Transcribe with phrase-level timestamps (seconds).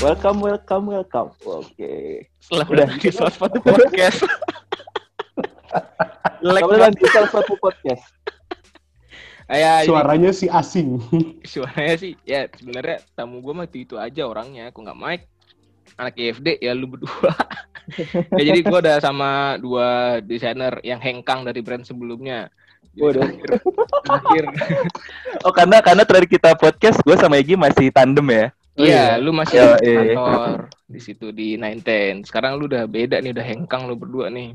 [0.00, 1.28] Welcome, welcome, welcome.
[1.44, 2.24] Oke.
[2.40, 2.88] Setelah Udah.
[2.88, 4.24] udah di salah satu podcast.
[6.40, 6.92] Kamu banget.
[6.96, 8.04] di salah satu podcast.
[9.52, 11.04] Ya, ini Suaranya si asing.
[11.52, 15.28] suaranya sih ya sebenarnya tamu gue mah itu itu aja orangnya aku nggak mic
[16.00, 17.34] anak IFD ya lu berdua
[18.40, 22.48] ya jadi gue udah sama dua desainer yang hengkang dari brand sebelumnya
[22.98, 23.22] Waduh.
[25.46, 28.46] Oh karena karena terakhir kita podcast gue sama Egi masih tandem ya.
[28.78, 29.22] Oh, iya iya.
[29.22, 30.00] lu masih Iya, di iya.
[30.14, 30.50] kantor
[30.86, 34.54] di situ di Nine Ten sekarang lu udah beda nih udah hengkang lu berdua nih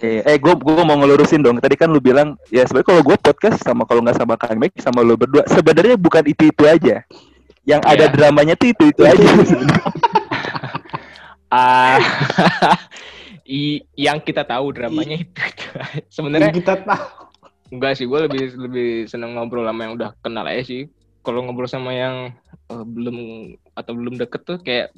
[0.00, 1.56] Eh, eh gue gue mau ngelurusin dong.
[1.56, 4.76] Tadi kan lu bilang ya sebenarnya kalau gue podcast sama kalau nggak sama Kang Mek
[4.76, 7.00] sama lu berdua sebenarnya bukan itu itu aja.
[7.64, 8.12] Yang ada Iya.
[8.12, 9.24] dramanya tuh itu itu aja.
[11.50, 11.96] ah
[13.48, 15.66] i- yang kita tahu dramanya itu, itu.
[16.08, 17.06] sebenarnya kita tahu.
[17.70, 20.90] Enggak sih, gue lebih lebih seneng ngobrol sama yang udah kenal aja sih.
[21.22, 22.34] Kalau ngobrol sama yang
[22.70, 23.16] eh, belum
[23.74, 24.94] atau belum deket tuh kayak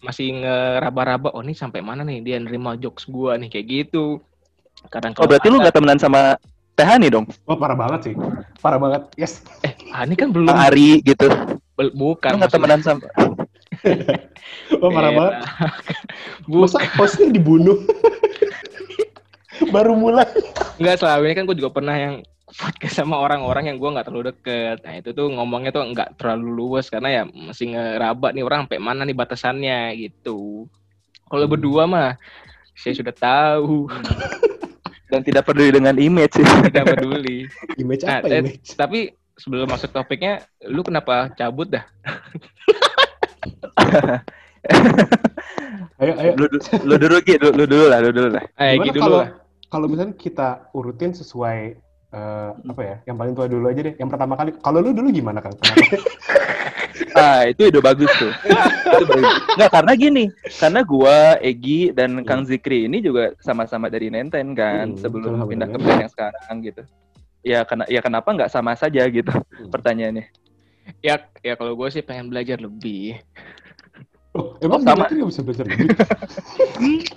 [0.00, 4.18] masih ngeraba-raba, oh ini sampai mana nih dia nerima jokes gua nih kayak gitu.
[4.88, 6.34] Kadang oh berarti lu nggak temenan sama
[6.72, 7.28] Tehani dong?
[7.44, 8.14] Wah parah banget sih.
[8.58, 9.02] Parah banget.
[9.14, 9.44] Yes.
[9.66, 11.28] eh ini kan belum Kang Ari gitu.
[11.76, 13.04] bel- bukan Lu nggak temenan sama?
[14.80, 15.34] Wah parah Eh, banget.
[16.48, 17.78] Bukan, Masa hostnya dibunuh?
[19.68, 20.26] Baru mulai.
[20.76, 22.14] enggak selama ini kan gue juga pernah yang
[22.52, 24.76] podcast sama orang-orang yang gua nggak terlalu deket.
[24.84, 28.78] Nah itu tuh ngomongnya tuh nggak terlalu luas karena ya masih ngeraba nih orang sampai
[28.78, 30.66] mana nih batasannya gitu.
[31.26, 31.52] Kalau Hmm.
[31.56, 32.10] berdua mah
[32.74, 33.88] saya sudah tahu.
[35.12, 36.46] Dan tidak peduli dengan image sih.
[36.72, 37.44] tidak peduli.
[37.76, 38.68] Image Nah, apa eh, image?
[38.72, 38.98] Tapi
[39.36, 41.84] sebelum masuk topiknya, lu kenapa cabut dah?
[45.98, 46.32] Ayo, ayo.
[46.38, 46.46] lu,
[46.86, 48.44] lu dulu lu, lu dulu lah, lu dulu lah.
[48.56, 49.28] Eh, Gimana gitu dulu kalau lah.
[49.68, 51.81] kalau misalnya kita urutin sesuai
[52.12, 52.96] eh, apa ya?
[53.08, 53.94] Yang paling tua dulu aja deh.
[53.96, 54.50] Yang pertama kali.
[54.56, 55.40] Kalau lu dulu gimana?
[55.40, 55.64] Kenapa?
[57.12, 58.32] Ah, itu ide bagus tuh.
[58.96, 59.32] Itu bagus.
[59.60, 60.24] Nggak, karena gini,
[60.56, 65.68] karena gua, Egi, dan Kang Zikri ini juga sama-sama dari Nenten kan, Hmm, sebelum pindah
[65.68, 66.82] ke brand yang sekarang gitu.
[67.44, 69.28] Ya, kena, ya kenapa nggak sama saja gitu
[69.68, 70.24] pertanyaannya.
[71.04, 73.20] Ya, ya kalau gue sih pengen belajar lebih.
[74.32, 75.04] Oh, emang Oh, sama.
[75.04, 75.12] sama.
[75.12, 75.88] nggak bisa belajar lebih?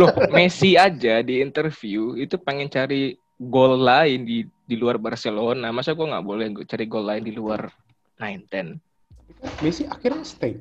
[0.00, 5.72] Loh, Messi aja di interview itu pengen cari gol lain di di luar Barcelona.
[5.72, 7.68] Masa gue nggak boleh gua cari gol lain di luar
[8.20, 8.68] Nine Ten?
[9.64, 10.58] Messi akhirnya stay.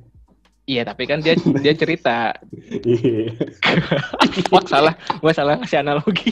[0.69, 2.31] Iya, tapi kan dia dia cerita.
[2.85, 3.33] Iya.
[4.53, 4.93] Wah, salah.
[5.19, 6.31] Gue salah ngasih analogi.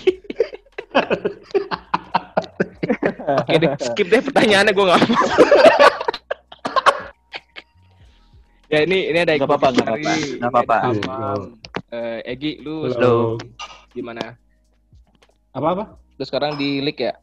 [3.29, 5.23] Oke deh, skip deh pertanyaannya gue nggak mau.
[8.69, 11.21] ya ini ini ada apa-apa, apa-apa, Iya.
[11.89, 13.38] Eh, Egi, lu Halo.
[13.94, 14.38] gimana?
[15.53, 15.99] Apa-apa?
[16.19, 17.16] Lu sekarang di Lik ya?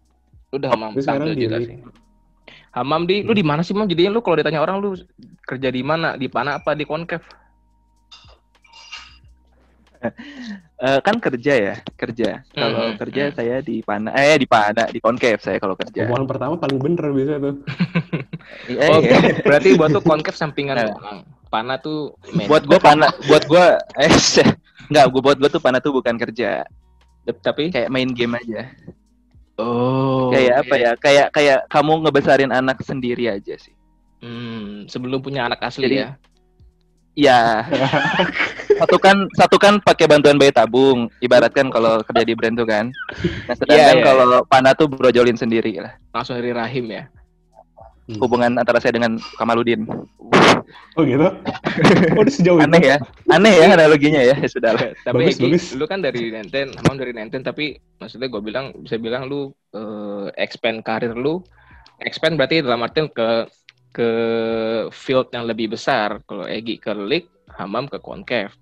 [0.49, 1.69] Lu udah Hamam sekarang di juga Lik.
[1.69, 1.77] sih.
[2.73, 3.89] Hamam di, lu di mana sih Mam?
[3.89, 4.97] Jadinya lu kalau ditanya orang lu
[5.45, 6.17] kerja di mana?
[6.17, 7.21] Di Pana apa di Konkev?
[10.77, 12.45] Eh, kan kerja ya, kerja.
[12.53, 13.34] Kalau Hmm, kerja hmm.
[13.34, 16.05] saya di Pana, eh di Pana, di Konkev saya kalau kerja.
[16.05, 17.55] Omongan pertama paling bener biasanya tuh.
[18.69, 19.41] Eh, Oh, iya.
[19.41, 20.87] berarti buat tuh Konkev sampingan Nah.
[20.93, 21.19] doang.
[21.49, 22.13] Pana tuh
[22.45, 24.13] buat gua Pana, buat gua eh
[24.93, 26.69] enggak, gua buat gua tuh Pana tuh bukan kerja,
[27.43, 28.71] tapi kayak main game aja.
[29.59, 30.91] oh kayak apa ya?
[31.01, 33.75] Kayak kayak kamu ngebesarin anak sendiri aja sih.
[34.21, 36.09] Hmm, sebelum punya anak asli Jadi- ya.
[37.17, 37.65] Ya.
[38.81, 42.93] satu kan satu kan pakai bantuan bayi tabung, ibaratkan kalau kerja di brand tuh kan.
[43.49, 44.05] Nah, sedangkan Iya, iya.
[44.05, 45.97] kalau Pana tuh brojolin sendiri lah.
[46.13, 47.09] Langsung dari rahim ya.
[48.06, 49.83] Hubungan antara saya dengan Kamaludin.
[50.94, 51.27] Oh gitu?
[52.17, 52.89] Oh udah sejauh Aneh itu?
[52.89, 52.97] ya.
[53.28, 54.34] Aneh ya analoginya ya.
[54.34, 54.94] Ya sudah lah.
[54.97, 55.65] tapi Bagus, Egi, bagus.
[55.75, 60.27] lu kan dari Nenten, Hamam dari Nenten, tapi maksudnya gue bilang bisa bilang lu eh,
[60.39, 61.43] expand karir lu,
[61.99, 63.50] expand berarti dalam artian ke
[63.91, 64.09] ke
[64.91, 66.22] field yang lebih besar.
[66.22, 68.55] Kalau Egi ke Lik, Hamam ke Konkev.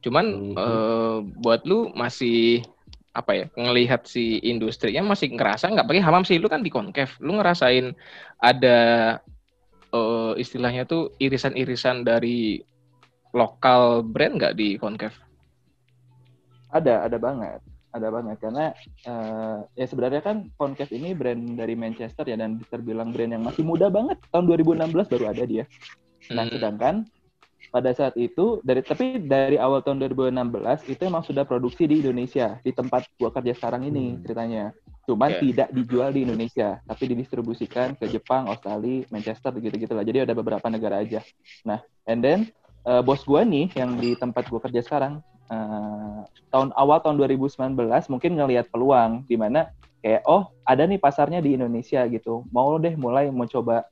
[0.00, 0.54] Cuman Mhm.
[0.54, 2.66] eh, buat lu masih
[3.12, 7.20] apa ya ngelihat si industrinya masih ngerasa nggak pakai Hamam sih lu kan di Konkev
[7.20, 7.92] lu ngerasain
[8.40, 8.78] ada
[9.92, 12.64] eh, istilahnya tuh irisan-irisan dari
[13.32, 15.12] lokal brand nggak di Konkev?
[16.72, 17.60] Ada, ada banget.
[17.92, 18.72] Ada banget karena
[19.04, 23.64] eh, ya sebenarnya kan Concave ini brand dari Manchester ya dan terbilang brand yang masih
[23.64, 24.16] muda banget.
[24.32, 25.64] Tahun 2016 baru ada dia.
[26.32, 27.04] Nah, sedangkan
[27.72, 32.60] pada saat itu dari tapi dari awal tahun 2016 itu emang sudah produksi di Indonesia
[32.60, 34.20] di tempat gua kerja sekarang ini Hmm.
[34.22, 34.64] ceritanya.
[35.02, 35.50] Cuman Oke.
[35.50, 40.06] tidak dijual di Indonesia, tapi didistribusikan ke Jepang, Australia, Manchester gitu-gitu lah.
[40.06, 41.24] Jadi ada beberapa negara aja.
[41.66, 42.38] Nah, and then
[42.84, 46.20] eh, bos gua nih yang di tempat gua kerja sekarang eh,
[46.52, 47.74] tahun awal tahun 2019
[48.12, 49.72] mungkin ngelihat peluang di mana
[50.02, 52.44] kayak oh ada nih pasarnya di Indonesia gitu.
[52.52, 53.88] Mau deh mulai mau coba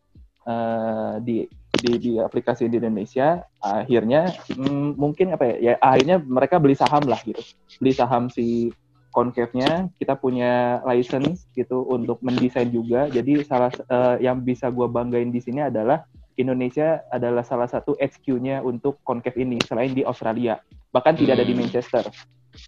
[0.47, 1.37] eh, di
[1.81, 7.03] di, di aplikasi di Indonesia akhirnya mm, mungkin apa ya ya akhirnya mereka beli saham
[7.09, 7.41] lah gitu
[7.81, 8.71] beli saham si
[9.11, 15.35] Concave-nya kita punya license gitu untuk mendesain juga jadi salah uh, yang bisa gue banggain
[15.35, 16.07] di sini adalah
[16.39, 20.63] Indonesia adalah salah satu HQ-nya untuk Concave ini selain di Australia
[20.95, 21.21] bahkan hmm.
[21.27, 21.61] tidak ada di hmm.
[21.67, 22.05] Manchester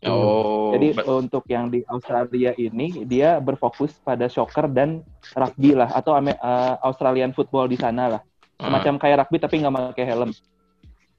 [0.06, 0.70] Oh.
[0.74, 5.02] Jadi untuk yang di Australia ini dia berfokus pada soccer dan
[5.34, 8.22] rugby lah atau uh, Australian football di sana lah.
[8.62, 9.00] Semacam uh.
[9.02, 10.30] kayak rugby tapi nggak pakai helm.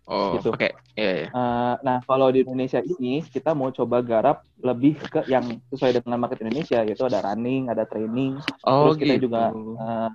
[0.04, 0.51] Oh, gitu.
[0.51, 0.68] Oke.
[0.68, 0.71] Okay.
[1.00, 1.30] Yeah, yeah.
[1.31, 6.19] uh, nah, kalau di Indonesia ini kita mau coba garap lebih ke yang sesuai dengan
[6.19, 8.36] market Indonesia yaitu ada running, ada training.
[8.68, 9.31] Oh, terus kita gitu.
[9.31, 10.10] juga uh,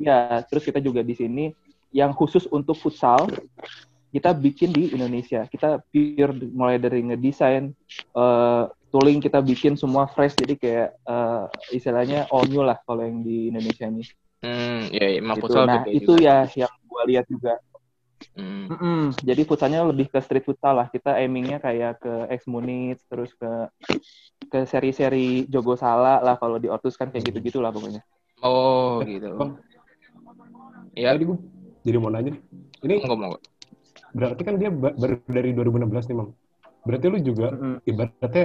[0.00, 1.44] ya, terus kita juga di sini
[1.92, 3.28] yang khusus untuk futsal
[4.16, 5.44] kita bikin di Indonesia.
[5.44, 7.76] Kita pure mulai dari ngedesain,
[8.16, 10.32] uh, tooling kita bikin semua fresh.
[10.40, 14.08] Jadi kayak uh, istilahnya all new lah kalau yang di Indonesia ini.
[14.40, 15.52] Hmm, ya, ya gitu.
[15.68, 16.48] Nah itu juga.
[16.48, 17.60] ya yang gue lihat juga.
[18.32, 18.72] Hmm.
[18.72, 19.00] Mm -mm.
[19.20, 20.88] Jadi futsalnya lebih ke street futsal lah.
[20.88, 23.68] Kita aimingnya kayak ke X Munich, terus ke
[24.48, 28.00] ke seri-seri Jogo Sala lah kalau di Ortus kan kayak gitu-gitu lah pokoknya.
[28.40, 29.36] Oh gitu.
[30.96, 31.12] Ya.
[31.12, 31.38] Jadi gue
[31.84, 32.32] jadi mau nanya.
[32.80, 33.36] Ini ngomong
[34.16, 36.28] berarti kan dia baru dari 2016 nih, Mam.
[36.88, 37.76] Berarti lu juga mm-hmm.
[37.84, 38.44] ibaratnya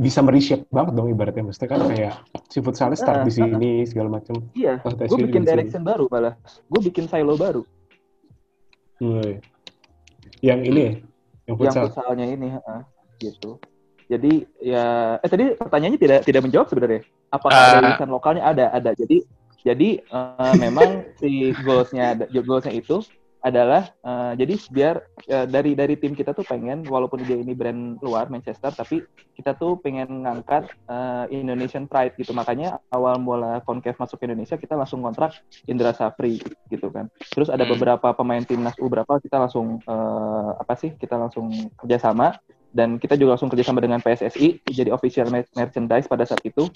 [0.00, 1.44] bisa mereshape banget dong ibaratnya.
[1.46, 2.14] Maksudnya kan kayak
[2.48, 4.40] si futsalnya start uh, di sini segala macam.
[4.56, 6.34] Iya, oh, gue bikin direction baru malah.
[6.66, 7.62] Gue bikin silo baru.
[8.98, 9.38] Hmm.
[10.42, 10.92] Yang ini ya?
[11.46, 11.70] Yang futsal?
[11.70, 12.82] Yang futsalnya ini, uh,
[13.20, 13.60] gitu.
[14.10, 17.00] Jadi ya, eh tadi pertanyaannya tidak tidak menjawab sebenarnya.
[17.32, 18.42] Apakah uh, ada lisan lokalnya?
[18.44, 18.90] Ada, ada.
[18.96, 19.24] Jadi
[19.62, 23.04] jadi uh, memang si goalsnya goalsnya itu
[23.42, 24.94] adalah uh, jadi biar
[25.26, 29.02] uh, dari dari tim kita tuh pengen walaupun dia ini brand luar Manchester tapi
[29.34, 32.30] kita tuh pengen ngangkat uh, Indonesian pride gitu.
[32.30, 35.34] Makanya awal mula Concave masuk ke Indonesia kita langsung kontrak
[35.66, 36.38] Indra Safri
[36.70, 37.10] gitu kan.
[37.34, 37.72] Terus ada hmm.
[37.74, 42.38] beberapa pemain timnas U berapa kita langsung uh, apa sih kita langsung kerjasama.
[42.72, 46.72] Dan kita juga langsung kerjasama dengan PSSI jadi official merchandise pada saat itu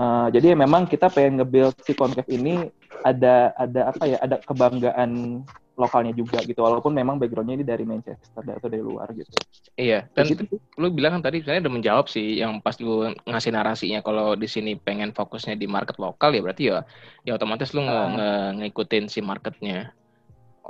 [0.00, 2.72] Uh, jadi memang kita pengen nge-build si Concave ini
[3.04, 5.44] ada ada apa ya ada kebanggaan
[5.80, 9.32] lokalnya juga gitu walaupun memang backgroundnya ini dari Manchester atau dari luar gitu
[9.80, 10.60] iya dan gitu.
[10.76, 14.44] lu bilang kan tadi sebenarnya udah menjawab sih yang pas lu ngasih narasinya kalau di
[14.44, 16.84] sini pengen fokusnya di market lokal ya berarti ya
[17.24, 17.88] ya otomatis lu uh.
[17.88, 18.30] nge
[18.60, 19.96] ngikutin si marketnya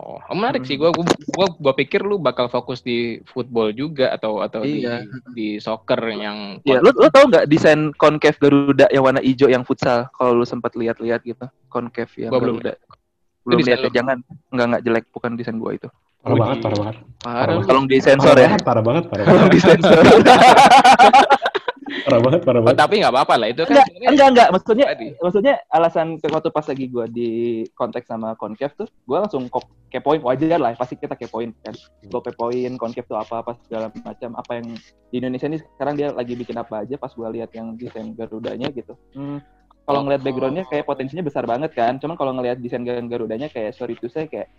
[0.01, 0.71] Oh, menarik hmm.
[0.73, 0.77] sih.
[0.81, 1.05] Gua, gua
[1.37, 5.05] gua gua pikir lu bakal fokus di football juga atau atau iya.
[5.05, 9.53] di di soccer yang Iya, lu lu tau nggak desain concave Garuda yang warna hijau
[9.53, 10.09] yang futsal?
[10.17, 12.73] Kalau lu sempat lihat-lihat gitu, concave yang gua Garuda.
[13.45, 14.17] Belum belum lihat ya, jangan
[14.49, 15.89] enggak enggak jelek bukan desain gua itu
[16.21, 20.05] parah banget parah banget parah, tolong disensor ya parah banget parah banget disensor
[22.07, 22.77] parah banget parah banget.
[22.77, 24.49] oh, tapi nggak apa-apa lah itu kan enggak enggak enggak.
[24.55, 25.09] Maksudnya tadi.
[25.19, 27.31] maksudnya alasan waktu pas lagi gua di
[27.75, 29.47] konteks sama Concave tuh gua langsung
[29.91, 31.75] kepoin wajar lah pasti kita kepoin kan.
[32.09, 34.31] Gua kepoin Concave tuh apa apa segala macam.
[34.37, 34.67] Apa yang
[35.11, 38.69] di Indonesia ini sekarang dia lagi bikin apa aja pas gua lihat yang desain Garudanya
[38.71, 38.95] gitu.
[39.17, 39.41] Hmm.
[39.85, 41.99] Kalau ngeliat backgroundnya kayak potensinya besar banget kan.
[41.99, 44.53] Cuman kalau ngeliat desain Garudanya kayak sorry to say kayak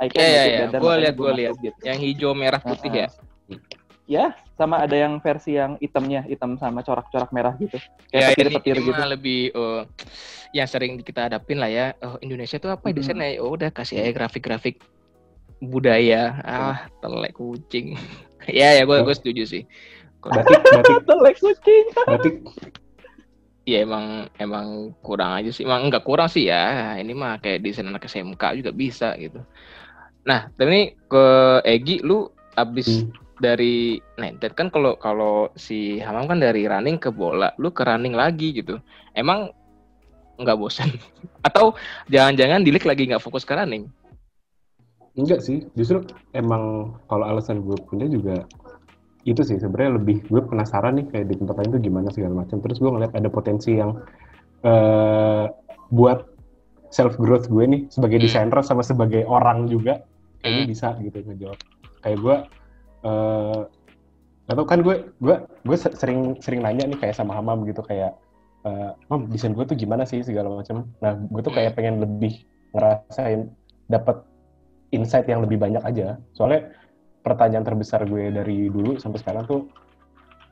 [0.00, 0.80] I yeah, yeah, yeah.
[0.80, 1.76] gue lihat gue lihat gitu.
[1.84, 3.12] yang hijau merah putih uh -huh.
[3.52, 7.76] ya ya sama ada yang versi yang hitamnya hitam sama corak-corak merah gitu.
[8.08, 9.02] Kayak ya, petir-petir gitu.
[9.02, 9.82] lebih uh,
[10.54, 11.86] yang sering kita hadapin lah ya.
[12.00, 12.96] Oh Indonesia tuh apa hmm.
[12.96, 13.36] desainnya?
[13.42, 14.80] Oh udah kasih aja grafik-grafik
[15.60, 16.40] budaya.
[16.46, 17.94] Ah telek kucing.
[18.46, 19.66] Ya ya gue gue setuju sih.
[20.22, 21.84] Batik batik telek kucing.
[22.06, 22.36] Batik
[23.66, 25.66] ya emang emang kurang aja sih.
[25.66, 26.94] Emang enggak kurang sih ya.
[26.94, 29.42] Ini mah kayak desain anak SMK juga bisa gitu.
[30.22, 31.26] Nah tapi ini ke
[31.66, 33.25] Egi lu abis hmm.
[33.36, 38.16] Dari Nented kan kalau kalau si Hamam kan dari running ke bola lu ke running
[38.16, 38.80] lagi gitu.
[39.12, 39.52] Emang
[40.36, 40.92] nggak bosan
[41.48, 41.72] atau
[42.12, 43.88] jangan-jangan Dilik lagi nggak fokus ke running?
[45.16, 46.04] Enggak sih justru
[46.36, 48.44] emang kalau alasan gue punya juga
[49.26, 52.60] itu sih sebenarnya lebih gue penasaran nih kayak di tempat lain tuh gimana segala macam.
[52.62, 53.96] Terus gue ngeliat ada potensi yang
[54.62, 55.50] uh,
[55.90, 56.30] buat
[56.94, 58.26] self growth gue nih sebagai hmm.
[58.28, 60.04] desainer sama sebagai orang juga
[60.40, 60.70] kayaknya hmm.
[60.70, 61.58] bisa gitu ngejawab.
[62.06, 62.36] Kayak gue
[63.04, 63.66] uh,
[64.46, 68.14] atau kan gue gue gue sering sering nanya nih kayak sama Hamam gitu kayak
[68.62, 70.22] uh, Mam desain gue tuh gimana sih?
[70.22, 70.86] segala macam.
[71.02, 71.78] Nah gue tuh kayak hmm.
[71.78, 73.50] pengen lebih ngerasain
[73.90, 74.22] dapat
[74.94, 76.18] insight yang lebih banyak aja.
[76.34, 76.70] Soalnya
[77.26, 79.60] pertanyaan terbesar gue dari dulu sampai sekarang tuh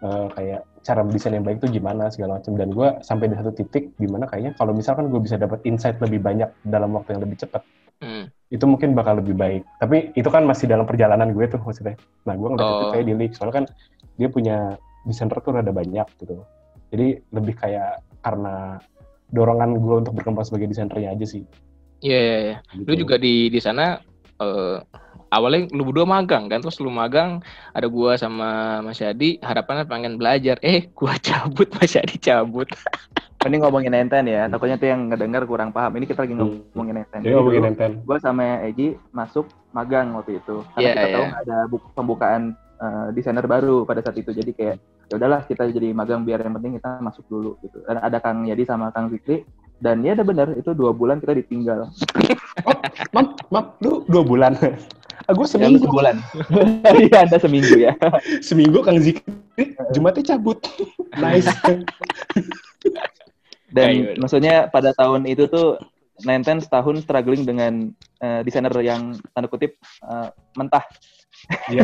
[0.03, 2.55] uh, kayak cara mendesain yang baik tuh gimana segala macam.
[2.59, 6.03] Dan gue sampai di satu titik di mana kayaknya kalau misalkan gue bisa dapat insight
[6.03, 7.63] lebih banyak dalam waktu yang lebih cepat
[8.05, 8.25] hmm.
[8.53, 11.97] itu mungkin bakal lebih baik tapi itu kan masih dalam perjalanan gue tuh maksudnya
[12.29, 12.93] nah gue ngeliat oh.
[12.93, 13.67] kayak di leak soalnya kan
[14.21, 14.77] dia punya
[15.09, 16.45] desainer tuh ada banyak gitu
[16.93, 18.79] jadi lebih kayak karena
[19.33, 21.43] dorongan gue untuk berkembang sebagai desainernya aja sih
[22.05, 22.57] Iya, iya, iya.
[22.85, 23.09] Lu Gitu.
[23.09, 23.97] juga di di sana
[24.37, 24.77] eh,
[25.33, 27.41] awalnya lu berdua magang kan, terus lu magang
[27.73, 30.61] ada gua sama Mas Yadi harapannya pengen belajar.
[30.61, 32.69] Eh, gua cabut, Mas Yadi cabut.
[33.45, 35.93] Ini ngomongin Nenten ya, takutnya tuh yang ngedenger kurang paham.
[35.95, 36.65] Ini kita lagi Hmm.
[36.73, 37.21] ngomongin Nenten.
[37.21, 37.91] Jadi ngomongin Nenten.
[38.01, 40.65] gue sama Egi masuk magang waktu itu.
[40.73, 41.37] Karena Iya, kita tahu iya.
[41.39, 42.43] ada bu- pembukaan
[42.75, 44.29] eh, desainer baru pada saat itu.
[44.29, 47.79] Jadi kayak ya udahlah kita jadi magang biar yang penting kita masuk dulu gitu.
[47.81, 49.45] Dan ada Kang Yadi sama Kang Fikri
[49.77, 51.87] dan ya ada benar itu dua bulan kita ditinggal.
[53.15, 54.53] Mam, mam, lu dua bulan.
[55.25, 56.17] Aku Ya, lu seminggu, sebulan.
[57.01, 57.93] Iya, Anda seminggu ya.
[58.49, 59.33] seminggu Kang Zikri,
[59.91, 60.59] Jumatnya cabut.
[61.15, 61.47] Nice.
[63.75, 64.23] Dan Ayo.
[64.23, 65.83] maksudnya pada tahun itu tuh
[66.23, 67.91] Nenten setahun struggling dengan
[68.23, 69.75] eh, desainer yang tanda kutip
[70.07, 70.87] eh, mentah.
[71.67, 71.83] Iya.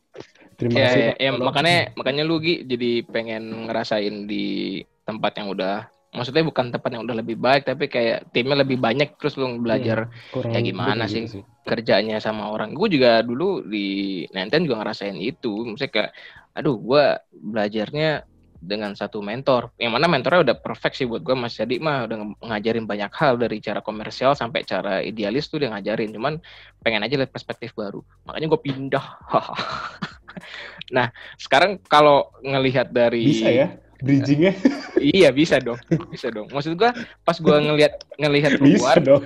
[0.60, 1.02] Terima Ya, kasih.
[1.02, 6.68] ya, ya, makanya makanya lu Gi jadi pengen ngerasain di tempat yang udah maksudnya bukan
[6.68, 10.60] tempat yang udah lebih baik tapi kayak timnya lebih banyak terus lu belajar kurang ya
[10.60, 11.24] gimana sih?
[11.24, 12.74] gitu kerjanya sama orang.
[12.74, 15.62] Gue juga dulu di Nenten juga ngerasain itu.
[15.62, 16.10] Maksudnya kayak,
[16.58, 18.26] aduh, gue belajarnya
[18.62, 19.74] dengan satu mentor.
[19.74, 21.34] Yang mana mentornya udah perfect sih buat gue.
[21.34, 22.16] Mas Jadi mah udah
[22.46, 26.14] ngajarin banyak hal dari cara komersial sampai cara idealis tuh dia ngajarin.
[26.14, 26.38] Cuman
[26.78, 27.98] pengen aja lihat perspektif baru.
[28.22, 29.06] Makanya gue pindah.
[30.94, 34.54] nah, sekarang kalau ngelihat dari Bisa ya bridgingnya?
[35.02, 35.82] Iya bisa dong,
[36.14, 36.46] bisa dong.
[36.46, 36.94] Maksud gua
[37.26, 39.24] pas gua ngelihat ngelihat Bisa keluar dong.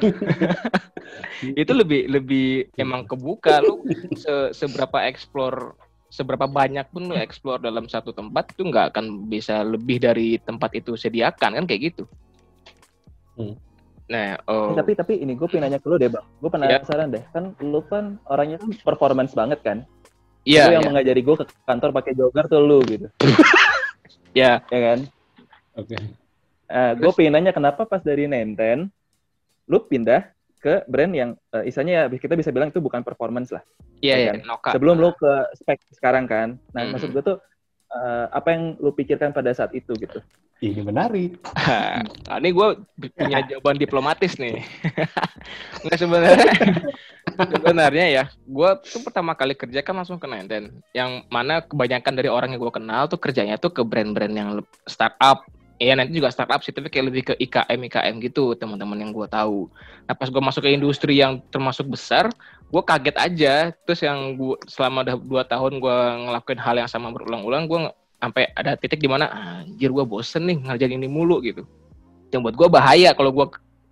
[1.61, 3.85] itu lebih lebih emang kebuka lu
[4.16, 5.76] se- seberapa explore
[6.07, 10.71] seberapa banyak pun lu explore dalam satu tempat itu nggak akan bisa lebih dari tempat
[10.79, 12.05] itu sediakan kan kayak gitu.
[13.37, 13.55] Hmm.
[14.07, 16.23] Nah, oh, Eh, tapi tapi ini gue pengen nanya ke lu deh bang.
[16.39, 17.23] Gue penasaran deh.
[17.35, 19.83] Kan lu kan orangnya kan performance banget kan.
[20.47, 23.07] iya, lu yang iya, mengajari gue ke kantor pakai jogger tuh lu gitu.
[24.31, 24.63] iya.
[24.73, 24.99] Ya kan?
[25.75, 25.97] Oke.
[26.99, 28.91] gue pengen nanya kenapa pas dari Nenten
[29.67, 30.36] lu pindah
[30.66, 33.62] ke brand yang eh, istilahnya ya kita bisa bilang itu bukan performance lah.
[34.02, 34.37] Iya, Ya iya, kan?
[34.50, 34.70] Noka.
[34.75, 36.58] Sebelum lu ke spek sekarang kan.
[36.75, 36.90] Nah, Mhm.
[36.90, 37.38] maksud gue tuh
[37.87, 40.18] eh, apa yang lu pikirkan pada saat itu gitu.
[40.58, 41.38] Ini menarik.
[42.26, 42.68] nah, ini gue
[43.14, 44.58] punya jawaban diplomatis nih.
[45.87, 46.50] Nggak sebenarnya,
[47.37, 50.82] sebenarnya ya, gue tuh pertama kali kerja kan langsung ke Nenten.
[50.90, 54.50] Yang mana kebanyakan dari orang yang gue kenal tuh kerjanya tuh ke brand-brand yang
[54.88, 55.46] startup.
[55.76, 59.28] Iya nanti juga startup sih, tapi kayak lebih ke IKM IKM gitu teman-teman yang gue
[59.28, 59.68] tahu.
[60.09, 62.33] Nah pas gue masuk ke industri yang termasuk besar,
[62.73, 63.54] gue kaget aja.
[63.85, 68.49] Terus yang gue selama udah dua tahun gue ngelakuin hal yang sama berulang-ulang, gue sampai
[68.56, 71.68] ada titik di mana anjir gue bosen nih ngerjain ini mulu gitu.
[72.33, 73.47] Yang buat gue bahaya kalau gue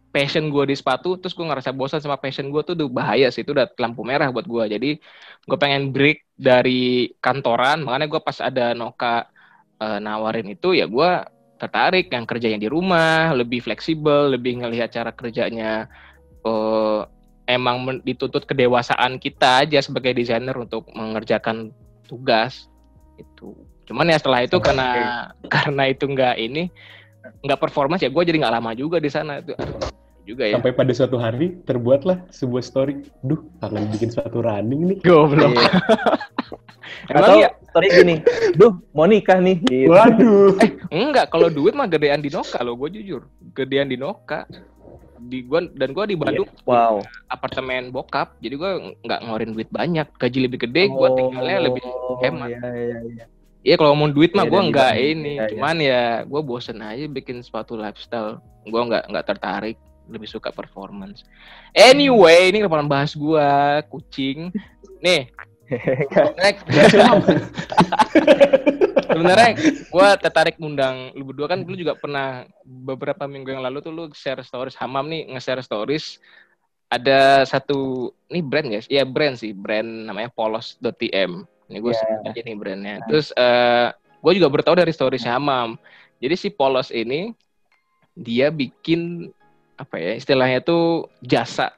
[0.08, 3.44] passion gue di sepatu, terus gue ngerasa bosan sama passion gue tuh udah bahaya sih,
[3.44, 4.64] itu udah lampu merah buat gue.
[4.72, 4.90] Jadi
[5.44, 9.28] gue pengen break dari kantoran, makanya gue pas ada Noka
[9.84, 15.10] eh, nawarin itu ya gue tertarik yang kerjanya di rumah, lebih fleksibel, lebih ngelihat cara
[15.14, 15.86] kerjanya
[16.44, 17.00] eh,
[17.46, 21.70] emang dituntut kedewasaan kita aja sebagai desainer untuk mengerjakan
[22.08, 22.68] tugas
[23.20, 23.52] itu.
[23.84, 24.88] Cuman ya setelah itu karena
[25.54, 26.72] karena itu nggak ini
[27.44, 29.56] nggak performance ya gue jadi nggak lama juga di sana itu
[30.24, 30.56] juga ya.
[30.56, 33.04] Sampai pada suatu hari terbuatlah sebuah story.
[33.20, 34.98] Duh, kangen bikin sepatu running nih.
[35.04, 35.52] Goblok.
[35.52, 35.68] Iya.
[37.12, 38.14] Emang Atau ya story gini,
[38.54, 39.58] duh mau nikah nih.
[39.60, 39.90] Gitu.
[39.90, 40.54] Waduh.
[40.88, 44.46] enggak kalau duit mah gedean di Noka lo gue jujur gedean di Noka
[45.16, 47.02] di gua dan gua di Bandung Wow.
[47.26, 51.82] apartemen bokap jadi gua nggak ngeluarin duit banyak gaji lebih gede gua tinggalnya lebih
[52.20, 52.50] hemat.
[52.52, 53.24] Iya, iya, iya.
[53.64, 55.48] Iya kalau ngomong duit mah Iya, gue dan nggak dibanding- ini, iya, iya.
[55.48, 58.36] cuman ya gue bosen aja bikin sepatu lifestyle.
[58.62, 61.24] Gue nggak nggak tertarik, lebih suka performance.
[61.72, 63.48] Anyway, ini kenapa bahas gue
[63.88, 64.52] kucing.
[65.00, 65.32] Nih,
[69.14, 69.50] sebenarnya
[69.88, 74.04] gue tertarik undang lu berdua kan lu juga pernah beberapa minggu yang lalu tuh lu
[74.12, 76.20] share stories Hamam nih nge-share stories
[76.94, 81.42] ada satu ini brand guys, iya brand sih, brand namanya polos.tm.
[81.66, 81.98] Ini gue Iya.
[81.98, 82.94] sebut aja nih brandnya.
[83.10, 85.74] Terus eh gue juga bertahu dari stories Hamam.
[86.22, 87.34] Jadi si polos ini
[88.14, 89.26] dia bikin
[89.74, 91.74] apa ya istilahnya tuh jasa.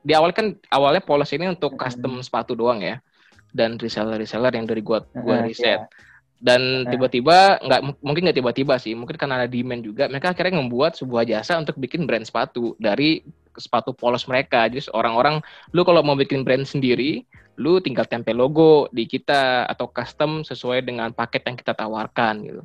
[0.00, 2.96] Di awal kan awalnya polos ini untuk custom sepatu doang ya
[3.56, 5.80] dan reseller-reseller yang dari gua gua Eh, riset.
[5.80, 5.88] iya.
[6.36, 10.92] Dan tiba-tiba nggak mungkin nggak tiba-tiba sih, mungkin karena ada demand juga, mereka akhirnya membuat
[10.92, 13.24] sebuah jasa untuk bikin brand sepatu dari
[13.56, 14.68] sepatu polos mereka.
[14.68, 15.40] Jadi orang-orang
[15.72, 17.24] lu kalau mau bikin brand sendiri,
[17.56, 22.62] lu tinggal tempel logo di kita atau custom sesuai dengan paket yang kita tawarkan gitu.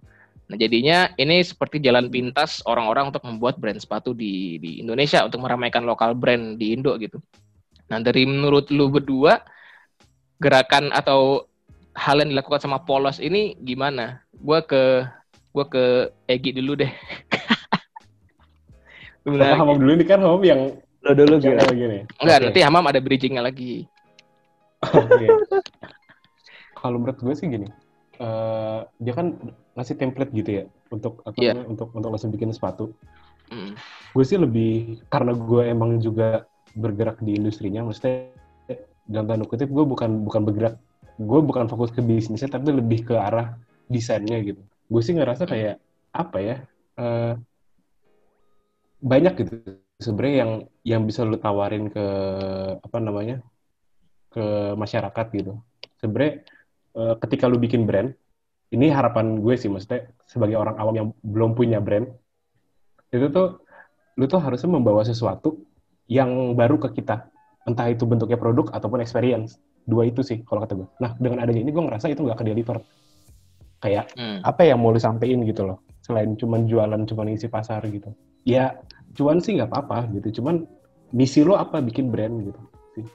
[0.52, 5.40] Nah, jadinya ini seperti jalan pintas orang-orang untuk membuat brand sepatu di di Indonesia untuk
[5.40, 7.24] meramaikan lokal brand di Indo gitu.
[7.88, 9.40] Nah, dari menurut lu berdua
[10.42, 11.46] gerakan atau
[11.94, 14.26] hal yang dilakukan sama Polos ini gimana?
[14.34, 15.06] Gua ke
[15.54, 16.90] gua ke Egi dulu deh.
[19.22, 19.54] Sama Benar.
[19.54, 20.62] Hamam dulu nih kan Hamam yang
[21.02, 21.74] Lo dulu Gini, gila.
[21.74, 22.00] gini.
[22.22, 22.46] Enggak, Oke.
[22.50, 23.86] nanti Hamam ada bridgingnya lagi.
[24.86, 25.26] Oke.
[26.78, 27.70] Kalau menurut gue sih gini,
[28.18, 29.34] eh, dia kan
[29.78, 31.58] ngasih template gitu ya untuk apa Iya.
[31.58, 32.94] namanya, untuk untuk langsung bikin sepatu.
[33.50, 33.74] Mm.
[34.14, 38.30] Gue sih lebih karena gue emang juga bergerak di industrinya, maksudnya
[39.12, 40.76] dalam tanda kutip gue bukan bukan bergerak,
[41.20, 43.60] gue bukan fokus ke bisnisnya tapi lebih ke arah
[43.92, 44.64] desainnya gitu.
[44.88, 45.84] Gue sih ngerasa kayak
[46.16, 46.56] apa ya,
[46.96, 47.34] eh,
[49.02, 49.54] banyak gitu
[50.02, 50.52] sebenarnya yang
[50.82, 52.06] yang bisa lu tawarin ke
[52.80, 53.44] apa namanya
[54.32, 55.54] ke masyarakat gitu.
[56.00, 56.48] Sebenarnya
[56.96, 58.16] eh, ketika lu bikin brand,
[58.72, 62.08] ini harapan gue sih maksudnya sebagai orang awam yang belum punya brand,
[63.12, 63.64] itu tuh
[64.16, 65.64] lu tuh harusnya membawa sesuatu
[66.12, 67.31] yang baru ke kita.
[67.62, 69.62] Entah itu bentuknya produk ataupun experience.
[69.86, 70.88] Dua itu sih kalau kata gue.
[71.02, 72.78] Nah, dengan adanya ini gue ngerasa itu nggak ke deliver.
[73.82, 74.40] Kayak Mm.
[74.46, 75.82] apa yang mau lu sampein gitu loh.
[76.06, 78.14] Selain cuman jualan, cuman isi pasar gitu.
[78.46, 78.78] Ya,
[79.18, 80.42] cuan sih nggak apa-apa gitu.
[80.42, 80.66] Cuman
[81.14, 82.62] misi lo apa bikin brand gitu.
[82.98, 83.06] sih.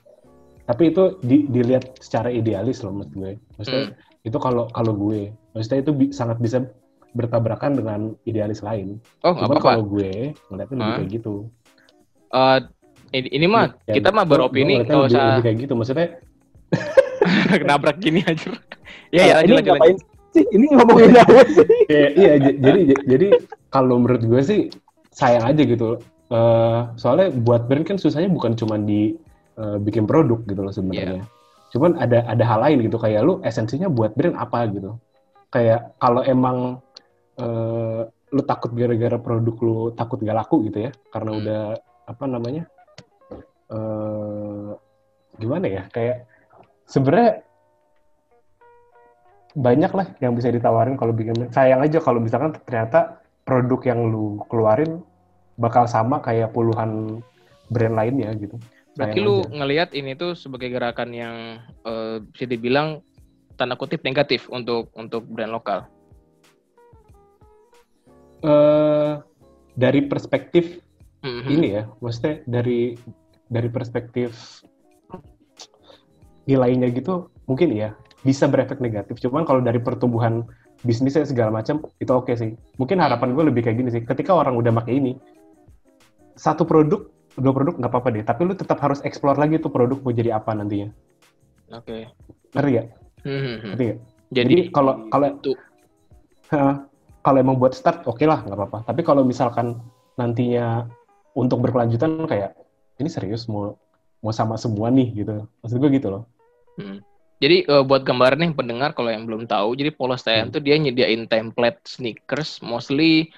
[0.67, 3.33] Tapi itu di- dilihat secara idealis loh menurut gue.
[3.59, 4.26] Maksudnya Hmm.
[4.26, 6.67] itu kalau kalau gue, maksudnya itu bi- sangat bisa
[7.15, 8.99] bertabrakan dengan idealis lain.
[9.23, 11.35] Oh, Cuman kalau gue ngeliatnya lebih kayak gitu.
[12.26, 12.59] Eh,
[13.10, 15.72] ini, ini mah Ya, kita mah beropini nggak lebih, usah kayak gitu.
[15.75, 16.08] Maksudnya
[17.68, 18.50] nabrak gini aja.
[19.06, 20.06] Iya, Ah, ya, ini lanjut, lanjut, ngapain lanjut.
[20.34, 20.44] sih?
[20.50, 21.66] Ini ngomongin apa sih?
[21.86, 23.28] Iya, iya, jadi jadi
[23.68, 24.60] kalau menurut gue sih
[25.14, 26.02] sayang aja gitu.
[26.26, 29.14] Eh, soalnya buat brand kan susahnya bukan cuma di
[29.54, 31.22] eh, bikin produk gitu loh sebenarnya.
[31.70, 34.98] Cuman ada ada hal lain gitu kayak lu esensinya buat brand apa gitu.
[35.48, 36.82] Kayak kalau emang
[37.38, 38.00] eh,
[38.34, 41.40] lu takut gara-gara produk lu takut gak laku gitu ya, karena Hmm.
[41.40, 41.62] udah
[42.10, 42.66] apa namanya?
[43.68, 44.70] Eh
[45.37, 45.82] gimana ya?
[45.90, 46.26] Kayak
[46.85, 47.42] sebenarnya
[49.56, 54.37] banyak lah yang bisa ditawarin kalau bikin sayang aja kalau misalkan ternyata produk yang lu
[54.52, 55.00] keluarin
[55.56, 57.25] bakal sama kayak puluhan
[57.73, 58.61] brand lainnya gitu.
[58.94, 59.50] Berarti Sayang lu aja.
[59.56, 61.36] ngelihat ini tuh sebagai gerakan yang
[61.84, 63.00] eh, bisa dibilang
[63.56, 65.88] tanda kutip negatif untuk untuk brand lokal.
[68.36, 69.12] eh
[69.73, 70.78] dari perspektif
[71.25, 71.49] Mhm.
[71.49, 72.95] ini ya, maksudnya dari
[73.47, 74.63] dari perspektif
[76.47, 77.95] nilainya gitu mungkin ya
[78.26, 79.23] bisa berefek negatif.
[79.23, 80.43] Cuman kalau dari pertumbuhan
[80.82, 82.59] bisnisnya segala macam itu oke sih.
[82.76, 84.02] Mungkin harapan gue lebih kayak gini sih.
[84.02, 85.15] Ketika orang udah pakai ini,
[86.35, 87.06] satu produk,
[87.39, 88.25] dua produk nggak apa-apa deh.
[88.26, 90.91] Tapi lu tetap harus explore lagi tuh produk mau jadi apa nantinya.
[91.71, 92.11] Oke.
[92.54, 92.85] Ngerti ya?
[93.23, 93.54] Mhm.
[93.73, 93.87] Ngerti?
[94.35, 95.39] Jadi, kalau kalau
[97.23, 98.78] kalau emang buat start oke lah nggak apa-apa.
[98.91, 99.78] Tapi kalau misalkan
[100.19, 100.87] nantinya
[101.39, 102.59] untuk berkelanjutan kayak
[102.97, 103.76] ini serius mau
[104.25, 105.45] mau sama semua nih gitu.
[105.63, 106.23] Maksud gue gitu loh.
[106.80, 107.00] Hmm.
[107.37, 110.54] Jadi eh, buat gambaran nih pendengar kalau yang belum tahu, jadi Polos TM Hmm.
[110.56, 113.28] tuh dia nyediain template sneakers, mostly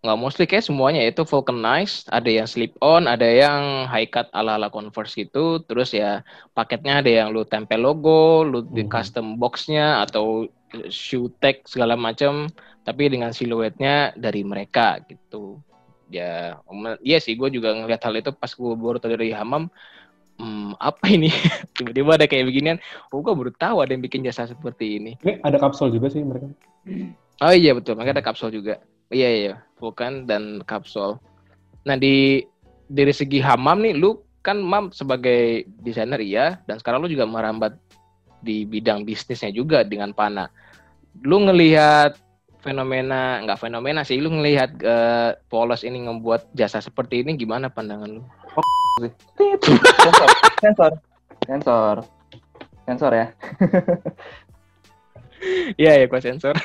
[0.00, 4.72] nggak mostly kayak semuanya itu vulcanized, ada yang slip on, ada yang high cut ala-ala
[4.72, 6.24] Converse gitu, terus ya
[6.56, 8.90] paketnya ada yang lu tempel logo, lu di Mhm.
[8.90, 12.48] custom boxnya atau eh, shoe tag segala macam,
[12.82, 15.60] tapi dengan siluetnya dari mereka gitu.
[16.10, 16.58] Ya,
[17.06, 19.70] iya sih, gue juga ngeliat hal itu pas gue baru dari Hamam,
[20.42, 21.30] hmm, apa ini?
[21.78, 22.78] Tiba-tiba ada kayak beginian,
[23.14, 25.12] oh gue baru tahu ada yang bikin jasa seperti ini.
[25.22, 26.50] Ini ada kapsul juga sih mereka.
[27.40, 28.82] Oh iya betul, makanya ada kapsul juga.
[29.10, 31.22] Iya iya, Vulkan dan kapsul.
[31.86, 32.42] Nah di
[32.90, 37.78] dari segi Hamam nih, lu kan Mam sebagai desainer iya, dan sekarang lu juga merambat
[38.40, 40.48] di bidang bisnisnya juga dengan Pana.
[41.22, 42.16] Lu ngelihat
[42.60, 48.20] fenomena, nggak fenomena sih, lu ngelihat eh, Polos ini membuat jasa seperti ini gimana pandangan
[48.20, 48.22] lu?
[49.36, 50.28] sensor,
[50.62, 50.92] sensor,
[51.48, 51.96] sensor,
[52.84, 53.26] sensor ya.
[55.80, 56.52] Iya ya, gua sensor.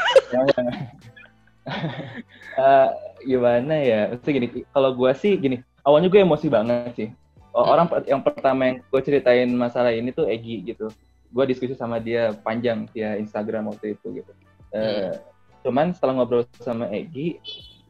[2.56, 2.90] Eh,
[3.26, 4.14] gimana ya?
[4.14, 7.10] Maksudnya gini, kalau gue sih gini, awalnya gue emosi banget sih.
[7.52, 7.68] Hmm.
[7.68, 10.88] Orang per- yang pertama yang gue ceritain masalah ini tuh Egi gitu.
[11.34, 14.32] Gue diskusi sama dia panjang via Instagram waktu itu gitu.
[14.72, 15.18] Eh,
[15.65, 17.41] Cuman setelah ngobrol sama Egi,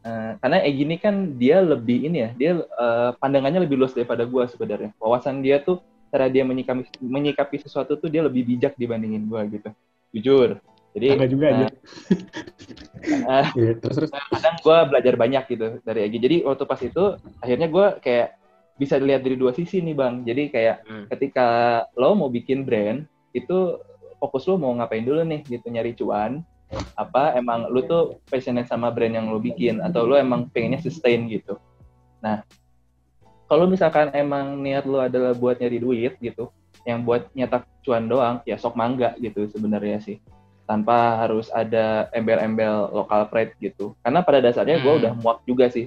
[0.01, 4.23] eh, karena Egi ini kan dia lebih ini ya, dia eh, pandangannya lebih luas daripada
[4.23, 4.95] gue sebenarnya.
[4.95, 9.69] Wawasan dia tuh cara dia menyikapi menyikapi sesuatu tuh dia lebih bijak dibandingin gue gitu.
[10.15, 10.49] Jujur.
[10.95, 11.67] Jadi Ada juga aja.
[13.03, 14.11] eh, Iya, terus terus.
[14.15, 16.17] kadang gue belajar banyak gitu dari Egi.
[16.23, 17.03] Jadi waktu pas itu
[17.37, 18.27] akhirnya gue kayak
[18.75, 20.23] bisa dilihat dari dua sisi nih bang.
[20.23, 21.05] Jadi kayak Hmm.
[21.11, 21.47] ketika
[21.95, 23.75] lo mau bikin brand itu
[24.15, 26.39] fokus lo mau ngapain dulu nih gitu nyari cuan
[26.95, 31.27] apa emang lu tuh passionate sama brand yang lo bikin atau lo emang pengennya sustain
[31.27, 31.59] gitu.
[32.23, 32.45] Nah
[33.45, 36.49] kalau misalkan emang niat lo adalah buat nyari duit gitu,
[36.83, 40.17] yang buat nyetak cuan doang, ya sok mangga gitu sebenarnya sih
[40.65, 43.93] tanpa harus ada embel-embel lokal pride gitu.
[44.01, 45.01] Karena pada dasarnya gue Hmm.
[45.05, 45.85] udah muak juga sih.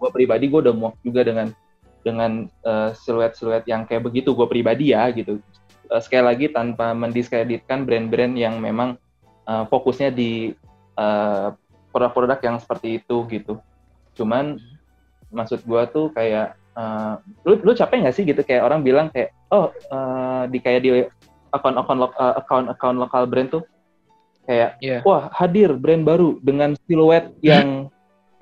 [0.00, 1.52] gue pribadi gue udah muak juga dengan
[2.06, 5.42] dengan uh, siluet-siluet yang kayak begitu gue pribadi ya gitu
[5.92, 8.96] uh, sekali lagi tanpa mendiskreditkan brand-brand yang memang
[9.48, 10.52] uh, fokusnya di
[10.98, 11.56] produk
[11.88, 13.58] produk-produk yang seperti itu gitu.
[14.12, 14.60] Cuman
[15.32, 18.44] maksud gue tuh kayak uh, lu lu capek nggak sih gitu?
[18.44, 20.90] Kayak orang bilang kayak oh uh, di kayak di
[21.48, 23.64] akun-akun lo, uh, akun-akun lokal brand tuh
[24.44, 25.00] kayak yeah.
[25.04, 27.88] wah hadir brand baru dengan siluet yang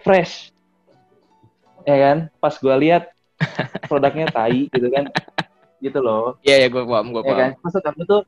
[0.03, 0.51] fresh.
[1.87, 2.19] Ya kan?
[2.43, 3.15] Pas gue lihat
[3.91, 5.07] produknya tai gitu kan?
[5.79, 6.35] Gitu loh.
[6.43, 7.51] Iya yeah, ya yeah, gue paham gue paham ya kan?
[7.63, 8.23] maksud aku tuh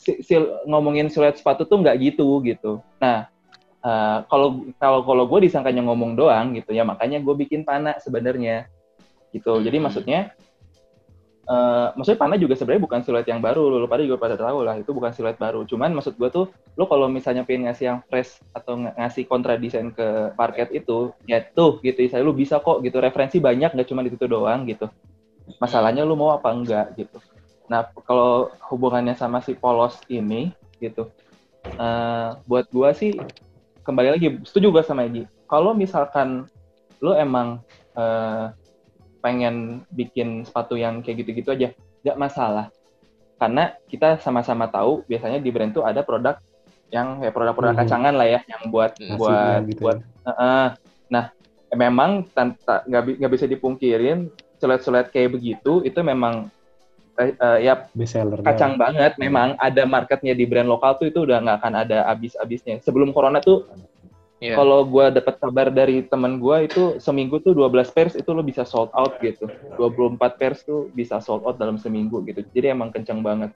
[0.00, 0.34] si, si,
[0.64, 3.28] ngomongin siluet sepatu tuh nggak gitu gitu nah
[4.28, 8.68] kalau uh, kalau kalau gue disangkanya ngomong doang gitu ya makanya gue bikin panah sebenarnya
[9.36, 9.84] gitu jadi hmm.
[9.84, 10.20] maksudnya
[11.50, 14.78] Uh, maksudnya Pana juga sebenarnya bukan siluet yang baru, lo pada juga pada tahu lah
[14.78, 15.66] itu bukan siluet baru.
[15.66, 16.46] Cuman maksud gue tuh,
[16.78, 21.10] lo kalau misalnya pengen ngasih yang fresh atau ng ngasih kontra desain ke market itu,
[21.26, 24.62] ya tuh gitu, saya lo bisa kok gitu, referensi banyak nggak cuma di situ doang
[24.70, 24.86] gitu.
[25.58, 27.18] Masalahnya lo mau apa enggak gitu.
[27.70, 30.50] Nah kalau hubungannya sama si polos ini
[30.82, 31.06] gitu,
[31.78, 33.10] uh, buat gue sih
[33.86, 35.30] kembali lagi setuju gue sama Egi.
[35.46, 36.50] Kalau misalkan
[36.98, 37.62] lo emang
[37.94, 38.50] uh,
[39.22, 41.70] pengen bikin sepatu yang kayak gitu-gitu aja,
[42.02, 42.66] nggak masalah.
[43.38, 46.36] Karena kita sama-sama tahu biasanya di brand tuh ada produk
[46.90, 47.82] yang kayak produk-produk hmm.
[47.86, 49.98] kacangan lah ya, yang buat Nasinya buat gitu buat.
[50.26, 50.66] Uh, uh,
[51.06, 51.30] nah,
[51.72, 54.28] memang nggak nggak bisa dipungkirin
[54.58, 56.50] sulet-sulet kayak begitu itu memang
[57.20, 57.74] uh, ya
[58.44, 59.16] kacang banget.
[59.20, 62.80] Memang ada marketnya di brand lokal tuh itu udah nggak akan ada habis-habisnya.
[62.80, 63.68] Sebelum corona tuh
[64.40, 64.56] Yeah.
[64.56, 68.64] Kalau gue dapat kabar dari temen gue itu seminggu tuh 12 pairs itu lo bisa
[68.64, 69.44] sold out gitu.
[69.76, 72.40] 24 pairs tuh bisa sold out dalam seminggu gitu.
[72.56, 73.52] Jadi emang kencang banget.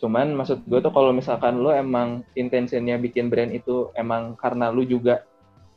[0.00, 4.80] Cuman maksud gue tuh kalau misalkan lo emang intensinya bikin brand itu emang karena lo
[4.88, 5.20] juga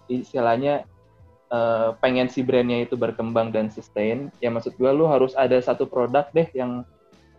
[0.07, 0.87] istilahnya
[1.51, 5.85] uh, pengen si brandnya itu berkembang dan sustain, ya maksud gue lo harus ada satu
[5.85, 6.87] produk deh yang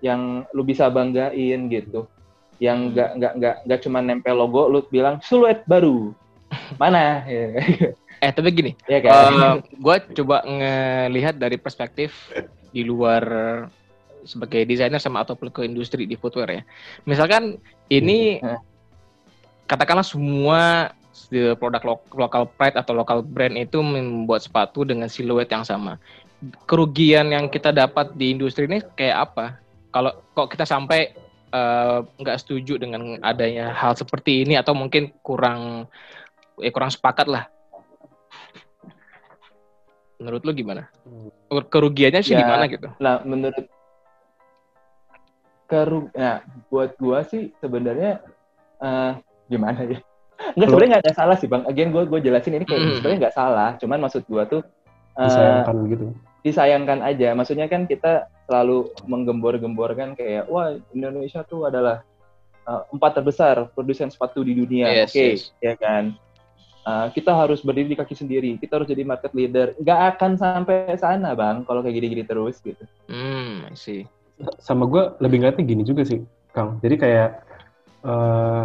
[0.01, 2.09] yang lo bisa banggain gitu.
[2.61, 2.91] Yang hmm.
[2.93, 6.13] nggak nggak nggak nggak cuma nempel logo, lo bilang siluet baru
[6.83, 7.25] mana
[8.25, 9.15] eh tapi gini ya kan?
[9.15, 12.13] uh, eh, gue coba ngelihat dari perspektif
[12.71, 13.25] di luar
[14.29, 16.63] sebagai desainer sama atau ke industri di footwear ya
[17.09, 17.57] misalkan
[17.89, 18.61] ini hmm.
[19.65, 20.93] katakanlah semua
[21.57, 25.97] produk lo lokal pride atau lokal brand itu membuat sepatu dengan siluet yang sama
[26.69, 29.57] kerugian yang kita dapat di industri ini kayak apa
[29.91, 31.11] kalau kok kita sampai
[31.51, 35.91] eh, nggak uh, setuju dengan adanya hal seperti ini atau mungkin kurang
[36.59, 37.45] ya kurang sepakat lah.
[40.21, 40.85] Menurut lu gimana?
[41.49, 42.93] Kerugiannya sih ya, gimana gitu?
[43.01, 43.65] Nah, menurut
[45.71, 48.21] keru nah buat gua sih sebenarnya
[48.83, 49.17] uh,
[49.49, 49.99] gimana ya?
[50.57, 51.63] Enggak sebenarnya nggak ada salah sih bang.
[51.65, 52.95] Again gue gue jelasin ini kayak mm.
[53.01, 53.71] sebenarnya nggak salah.
[53.81, 54.61] Cuman maksud gua tuh
[55.17, 56.05] uh, disayangkan gitu.
[56.45, 57.29] Disayangkan aja.
[57.33, 62.03] Maksudnya kan kita selalu menggembor-gemborkan kayak wah Indonesia tuh adalah
[62.67, 64.91] uh, empat terbesar produsen sepatu di dunia.
[64.91, 65.43] Yes, Oke, okay, yes.
[65.63, 66.19] ya kan.
[66.81, 68.59] Uh, kita harus berdiri di kaki sendiri.
[68.59, 69.79] Kita harus jadi market leader.
[69.79, 71.63] Gak akan sampai sana, bang.
[71.63, 72.83] Kalau kayak gini-gini terus gitu.
[73.07, 74.03] Hmm, sih.
[74.59, 76.81] Sama gue lebih ngeliatnya gini juga sih, Kang.
[76.81, 77.45] Jadi kayak
[78.03, 78.65] uh, eh,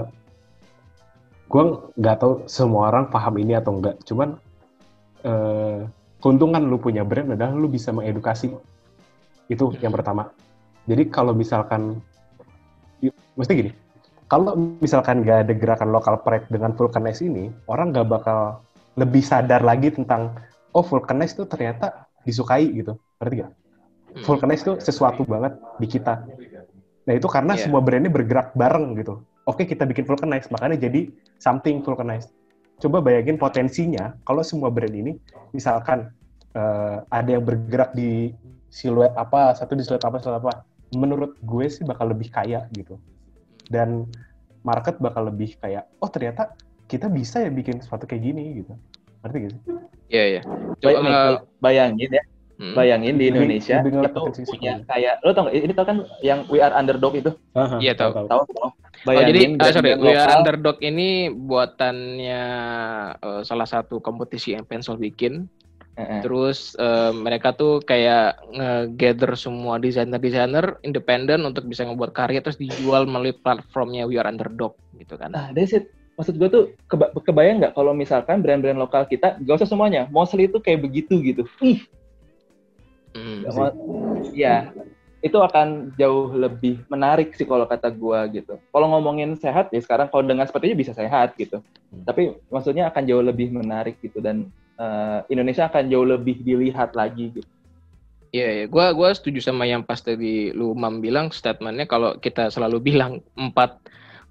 [1.45, 1.63] gue
[1.99, 3.99] nggak tahu semua orang paham ini atau enggak.
[4.07, 4.39] Cuman
[5.27, 5.83] uh,
[6.23, 8.55] keuntungan lu punya brand adalah lu bisa mengedukasi.
[9.51, 10.31] Itu yang pertama.
[10.85, 12.01] Jadi kalau misalkan,
[13.37, 13.71] mesti gini,
[14.29, 18.61] kalau misalkan nggak ada gerakan lokal pride dengan vulcanize ini, orang nggak bakal
[18.95, 20.33] lebih sadar lagi tentang
[20.73, 23.51] oh vulcanize itu ternyata disukai gitu, ngerti gak?
[24.23, 26.23] Vulcanize itu sesuatu banget di kita.
[27.05, 27.61] Nah itu karena yeah.
[27.67, 29.21] semua brandnya bergerak bareng gitu.
[29.45, 32.33] Oke kita bikin vulcanize, makanya jadi something vulcanize.
[32.81, 35.15] Coba bayangin potensinya kalau semua brand ini,
[35.53, 36.09] misalkan
[36.55, 38.31] uh, ada yang bergerak di
[38.71, 40.65] siluet apa, satu di siluet apa, siluet apa,
[40.95, 42.95] menurut gue sih bakal lebih kaya gitu
[43.69, 44.07] dan
[44.61, 46.53] market bakal lebih kayak oh ternyata
[46.85, 48.73] kita bisa ya bikin sesuatu kayak gini gitu
[49.25, 49.61] ngerti gak sih?
[50.13, 50.41] Iya iya.
[50.77, 52.23] Coba uh, bayangin ya,
[52.61, 52.77] hmm.
[52.77, 56.61] bayangin di Indonesia lebih, itu punya kayak lo tau gak, ini tau kan yang We
[56.61, 57.33] Are Underdog itu?
[57.81, 58.29] Iya tahu.
[58.29, 58.41] Tahu.
[59.05, 62.43] Bayangin, oh, jadi uh, sorry, We Are Underdog ini buatannya
[63.17, 65.49] uh, salah satu kompetisi yang Pencil bikin
[65.95, 73.07] Terus uh, mereka tuh kayak nge-gather semua desainer-desainer independen untuk bisa membuat karya terus dijual
[73.07, 75.31] melalui platformnya We Are Underdog gitu kan.
[75.31, 75.87] Nah, that's it.
[76.19, 80.47] Maksud gue tuh keba kebayang nggak kalau misalkan brand-brand lokal kita gak usah semuanya, mostly
[80.47, 81.43] itu kayak begitu gitu.
[81.63, 81.83] Ih.
[83.15, 83.47] Hmm.
[84.35, 84.75] Ya,
[85.23, 88.59] itu akan jauh lebih menarik sih kalau kata gue gitu.
[88.59, 91.63] Kalau ngomongin sehat ya sekarang kalau dengan sepertinya bisa sehat gitu.
[91.91, 92.03] Hmm.
[92.03, 97.31] Tapi maksudnya akan jauh lebih menarik gitu dan uh, Indonesia akan jauh lebih dilihat lagi
[97.33, 97.49] gitu.
[98.35, 102.51] Iya, yeah, gua gua setuju sama yang pas tadi lu Mam bilang statementnya kalau kita
[102.51, 103.79] selalu bilang empat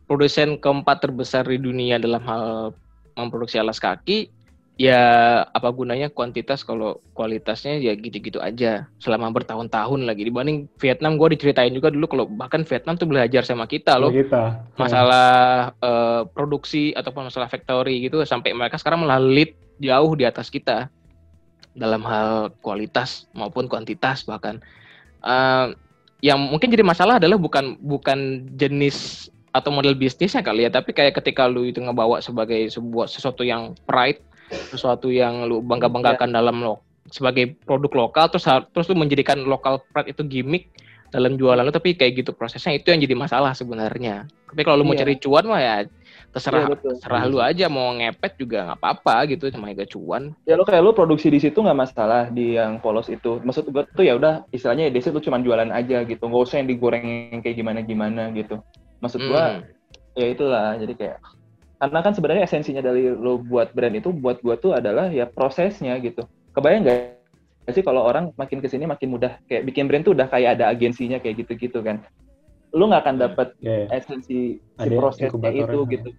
[0.04, 2.76] produsen keempat terbesar di dunia dalam hal
[3.16, 4.28] memproduksi alas kaki,
[4.74, 5.00] ya
[5.54, 11.70] apa gunanya kuantitas kalau kualitasnya ya gitu-gitu aja selama bertahun-tahun lagi dibanding Vietnam gue diceritain
[11.70, 14.66] juga dulu kalau bahkan Vietnam tuh belajar sama kita loh kita.
[14.74, 20.90] masalah uh, produksi ataupun masalah factory gitu sampai mereka sekarang melalit jauh di atas kita
[21.74, 24.62] dalam hal kualitas maupun kuantitas bahkan
[25.26, 25.74] uh,
[26.22, 31.18] yang mungkin jadi masalah adalah bukan bukan jenis atau model bisnisnya kali ya tapi kayak
[31.18, 34.22] ketika lu itu ngebawa sebagai sebuah sesuatu yang pride
[34.70, 36.36] sesuatu yang lu bangga-banggakan yeah.
[36.38, 40.70] dalam lo sebagai produk lokal terus terus lu menjadikan lokal pride itu gimmick
[41.14, 44.26] dalam jualan lu tapi kayak gitu prosesnya itu yang jadi masalah sebenarnya.
[44.50, 45.06] Tapi kalau lu mau iya.
[45.06, 45.74] cari cuan mah ya
[46.34, 50.34] terserah yeah, terserah lu aja mau ngepet juga nggak apa-apa gitu cuma gak cuan.
[50.50, 53.38] Ya lu kayak lu produksi di situ nggak masalah di yang polos itu.
[53.46, 56.26] Maksud gue tuh ya udah istilahnya ya di situ cuma jualan aja gitu.
[56.26, 58.58] Nggak usah yang digoreng kayak gimana-gimana gitu.
[58.98, 60.18] Maksud gua mm.
[60.18, 61.18] ya itulah jadi kayak
[61.78, 66.00] karena kan sebenarnya esensinya dari lo buat brand itu buat gua tuh adalah ya prosesnya
[66.00, 66.24] gitu
[66.56, 70.30] kebayang nggak sih kalau orang makin ke sini makin mudah kayak bikin brand tuh udah
[70.30, 72.00] kayak ada agensinya kayak gitu-gitu kan
[72.74, 73.96] lu nggak akan dapat yeah, yeah.
[73.96, 76.10] esensi si prosesnya itu gitu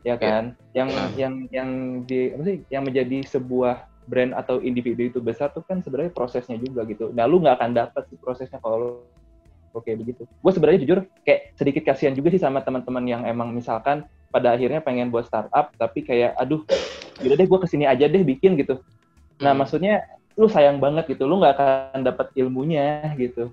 [0.00, 0.80] ya kan yeah.
[0.80, 1.08] yang nah.
[1.14, 1.70] yang yang
[2.08, 6.56] di apa sih yang menjadi sebuah brand atau individu itu besar tuh kan sebenarnya prosesnya
[6.56, 9.04] juga gitu nah lu nggak akan dapat si prosesnya kalau
[9.76, 14.08] oke begitu gue sebenarnya jujur kayak sedikit kasihan juga sih sama teman-teman yang emang misalkan
[14.32, 16.64] pada akhirnya pengen buat startup tapi kayak aduh
[17.20, 18.80] gitu deh gue ke sini aja deh bikin gitu
[19.38, 19.60] nah hmm.
[19.62, 20.02] maksudnya
[20.34, 23.52] lu sayang banget gitu lu nggak akan dapat ilmunya gitu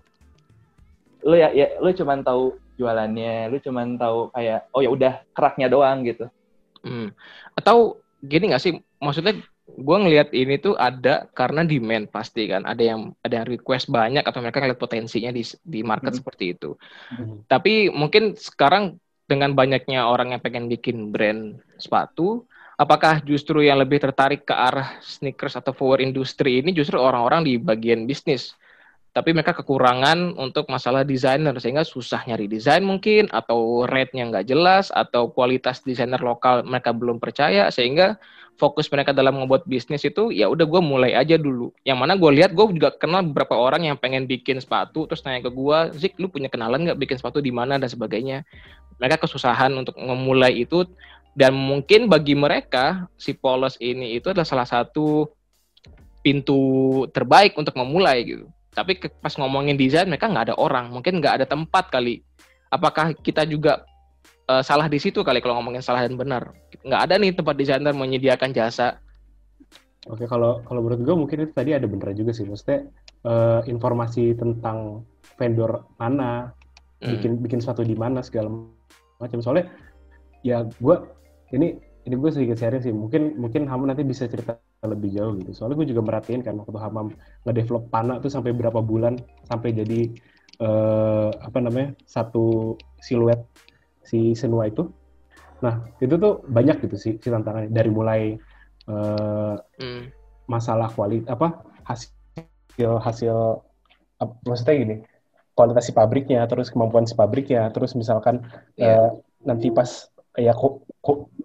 [1.27, 5.67] lu ya, ya lu cuman tahu jualannya lu cuman tahu kayak oh ya udah keraknya
[5.67, 6.31] doang gitu
[6.87, 7.11] hmm.
[7.59, 12.79] atau gini nggak sih maksudnya gue ngelihat ini tuh ada karena demand pasti kan ada
[12.79, 16.19] yang ada yang request banyak atau mereka ngeliat potensinya di di market hmm.
[16.23, 16.79] seperti itu
[17.11, 17.45] hmm.
[17.51, 18.95] tapi mungkin sekarang
[19.27, 22.47] dengan banyaknya orang yang pengen bikin brand sepatu,
[22.79, 27.59] apakah justru yang lebih tertarik ke arah sneakers atau footwear industri ini justru orang-orang di
[27.59, 28.55] bagian bisnis?
[29.17, 34.93] Tapi mereka kekurangan untuk masalah desainer sehingga susah nyari desain mungkin atau rate-nya nggak jelas
[34.93, 38.21] atau kualitas desainer lokal mereka belum percaya sehingga
[38.61, 41.73] fokus mereka dalam membuat bisnis itu ya udah gue mulai aja dulu.
[41.81, 45.49] Yang mana gue lihat gue juga kenal beberapa orang yang pengen bikin sepatu terus nanya
[45.49, 48.45] ke gue, Zik lu punya kenalan nggak bikin sepatu di mana dan sebagainya.
[49.01, 50.85] Mereka kesusahan untuk memulai itu
[51.33, 55.25] dan mungkin bagi mereka si polos ini itu adalah salah satu
[56.21, 56.61] pintu
[57.09, 58.45] terbaik untuk memulai gitu.
[58.77, 62.21] Tapi pas ngomongin desain mereka nggak ada orang, mungkin nggak ada tempat kali.
[62.69, 63.81] Apakah kita juga
[64.45, 66.53] uh, salah di situ kali kalau ngomongin salah dan benar.
[66.85, 69.01] Nggak ada nih tempat desainer menyediakan jasa.
[70.05, 72.45] Oke, kalau kalau menurut gue mungkin itu tadi ada benar juga sih.
[72.45, 72.85] Maksudnya
[73.25, 75.01] uh, informasi tentang
[75.41, 76.53] vendor mana,
[77.01, 77.17] hmm.
[77.17, 78.53] bikin bikin suatu di mana segala
[79.17, 79.41] macam.
[79.41, 79.73] Soalnya
[80.45, 80.95] ya gue
[81.57, 82.95] ini ini gue sedikit sharing sih.
[82.95, 84.55] Mungkin mungkin Hamam nanti bisa cerita
[84.87, 85.51] lebih jauh gitu.
[85.51, 87.11] Soalnya gue juga merhatiin kan waktu Hamam
[87.43, 89.19] ngedevelop Pana tuh sampai berapa bulan
[89.51, 90.15] sampai jadi
[90.63, 93.43] uh, apa namanya satu siluet
[94.07, 94.87] si Senua itu.
[95.59, 98.39] Nah, itu tuh banyak gitu sih si tantangannya dari mulai
[98.87, 100.01] uh, mm.
[100.47, 103.35] masalah kualitas apa hasil hasil
[104.21, 104.95] apa, maksudnya gini
[105.57, 108.45] kualitas si pabriknya terus kemampuan si pabriknya terus misalkan
[108.77, 109.09] yeah.
[109.09, 110.53] uh, nanti pas ya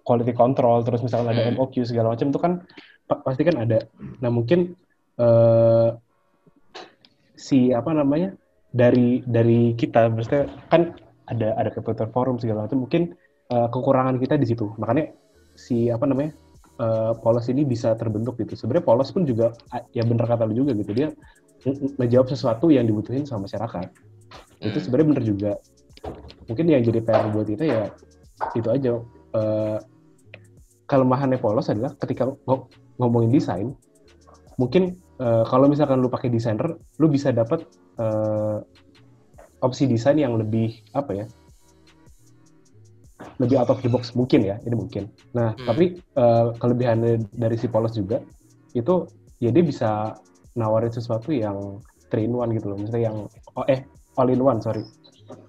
[0.03, 1.87] quality control terus misalkan ada MOQ hmm.
[1.87, 2.53] segala macam itu kan
[3.07, 3.79] pasti kan ada.
[4.19, 4.75] Nah mungkin
[5.19, 5.95] uh,
[7.37, 8.35] si apa namanya
[8.73, 10.95] dari dari kita maksudnya kan
[11.29, 13.15] ada ada computer forum segala macam mungkin
[13.51, 14.71] uh, kekurangan kita di situ.
[14.75, 15.13] Makanya
[15.55, 16.35] si apa namanya
[16.81, 18.59] uh, polos ini bisa terbentuk gitu.
[18.59, 19.55] Sebenarnya polos pun juga
[19.95, 20.91] ya bener kata lu juga gitu.
[20.91, 21.07] Dia
[21.95, 23.87] menjawab sesuatu yang dibutuhin sama masyarakat.
[24.63, 24.71] Hmm.
[24.71, 25.51] itu sebenarnya bener juga.
[26.47, 27.81] Mungkin yang jadi PR buat kita ya
[28.55, 28.99] itu aja
[29.33, 29.77] uh,
[30.87, 32.61] kelemahannya polos adalah ketika ng
[33.01, 33.73] ngomongin desain
[34.61, 37.65] mungkin uh, kalau misalkan lu pakai desainer lu bisa dapat
[37.97, 38.61] uh,
[39.65, 41.25] opsi desain yang lebih apa ya
[43.41, 44.13] lebih out of the box.
[44.13, 45.09] Mungkin ya ini mungkin.
[45.33, 45.65] Nah hmm.
[45.65, 45.85] tapi
[46.19, 48.21] uh, kelebihannya dari si Polos juga
[48.73, 49.07] itu
[49.41, 50.13] ya dia bisa
[50.53, 51.81] nawarin sesuatu yang
[52.13, 52.77] three in one gitu loh.
[52.77, 53.17] Misalnya yang
[53.57, 53.85] oh eh
[54.19, 54.83] all in one sorry.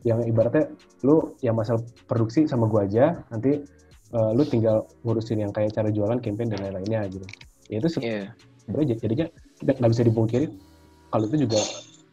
[0.06, 0.64] Yang ibaratnya
[1.04, 3.60] lu yang masalah produksi sama gua aja nanti
[4.16, 7.26] uh, lu tinggal ngurusin yang kayak cara jualan campaign dan lain-lainnya gitu
[7.68, 8.32] ya itu yeah.
[8.64, 9.26] sebenarnya jadinya
[9.62, 10.46] nggak bisa dipungkiri
[11.12, 11.60] kalau itu juga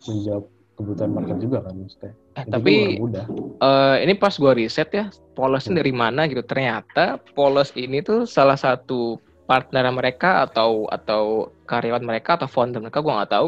[0.05, 0.45] menjawab
[0.81, 2.11] kebutuhan market juga kan maksudnya.
[2.41, 5.81] Eh, tapi uh, ini pas gua riset ya, polosnya hmm.
[5.83, 6.41] dari mana gitu.
[6.41, 13.03] Ternyata polos ini tuh salah satu partner mereka atau atau karyawan mereka atau founder mereka
[13.03, 13.47] gue nggak tahu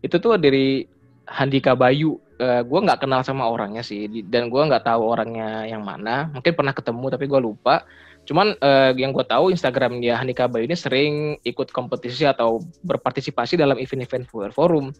[0.00, 0.88] itu tuh dari
[1.28, 5.86] Handika Bayu uh, gue nggak kenal sama orangnya sih dan gue nggak tahu orangnya yang
[5.86, 6.28] mana.
[6.34, 7.86] Mungkin pernah ketemu tapi gue lupa.
[8.26, 11.14] Cuman uh, yang gue tahu Instagramnya Handika Bayu ini sering
[11.46, 14.90] ikut kompetisi atau berpartisipasi dalam event-event forum.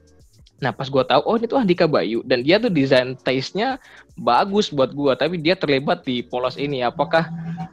[0.63, 2.23] Nah pas gue tahu oh ini tuh Andika Bayu.
[2.23, 3.83] Dan dia tuh desain taste-nya
[4.15, 6.83] bagus buat gue tapi dia terlibat di polos ini.
[6.87, 7.27] Apakah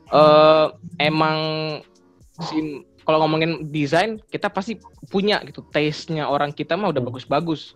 [0.09, 1.37] uh, emang
[2.49, 4.77] si kalau ngomongin desain kita pasti
[5.09, 7.09] punya gitu taste-nya orang kita mah udah hmm.
[7.09, 7.73] bagus-bagus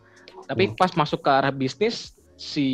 [0.47, 0.75] tapi hmm.
[0.75, 2.67] pas masuk ke arah bisnis si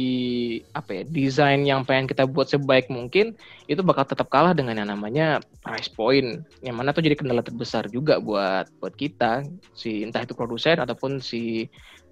[0.71, 3.35] apa ya desain yang pengen kita buat sebaik mungkin
[3.67, 7.85] itu bakal tetap kalah dengan yang namanya price point yang mana tuh jadi kendala terbesar
[7.91, 9.43] juga buat buat kita
[9.75, 11.67] si entah itu produsen ataupun si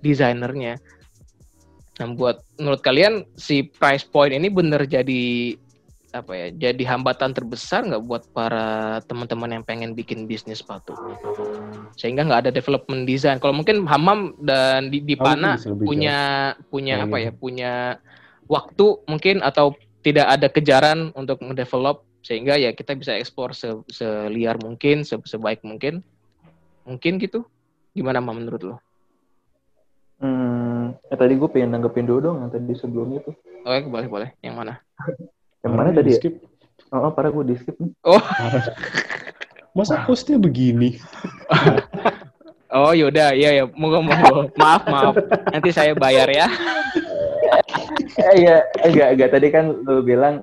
[0.05, 0.77] desainernya.
[1.97, 5.57] Nah, buat menurut kalian si price point ini bener jadi
[6.15, 6.47] apa ya?
[6.53, 10.95] Jadi hambatan terbesar nggak buat para teman-teman yang pengen bikin bisnis sepatu?
[11.99, 13.37] Sehingga nggak ada development design.
[13.43, 17.31] Kalau mungkin Hamam dan di, di Pana punya punya apa ya?
[17.35, 17.73] Punya
[18.47, 24.59] waktu mungkin atau tidak ada kejaran untuk mendevelop sehingga ya kita bisa ekspor se seliar
[24.63, 25.99] mungkin, se sebaik mungkin.
[26.87, 27.43] Mungkin gitu.
[27.91, 28.75] Gimana Mam menurut lo?
[30.17, 33.37] Hmm, eh tadi gue pengen nanggepin dulu dong yang tadi sebelumnya tuh.
[33.67, 34.29] Oh, ya, boleh boleh.
[34.41, 34.73] Yang mana?
[35.65, 36.11] yang mana tadi?
[36.13, 36.31] Ya?
[36.93, 37.91] Oh, oh, parah gue di skip nih.
[38.07, 38.21] Oh.
[39.77, 40.97] Masa hostnya begini?
[42.75, 45.13] oh, yaudah, iya ya, mau mau maaf maaf.
[45.53, 46.47] Nanti saya bayar ya.
[48.17, 50.41] eh, iya, enggak enggak tadi kan lu bilang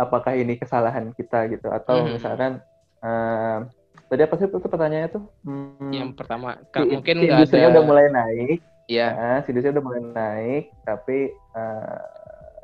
[0.00, 2.16] apakah ini kesalahan kita gitu atau hmm.
[2.16, 2.64] misalkan
[3.04, 3.68] uh,
[4.08, 5.24] tadi apa sih itu pertanyaannya tuh?
[5.44, 7.68] Hmm, yang pertama, si, mungkin nggak ada.
[7.76, 9.08] udah mulai naik, Iya.
[9.14, 12.19] Nah, Sidusnya udah mulai naik, tapi uh,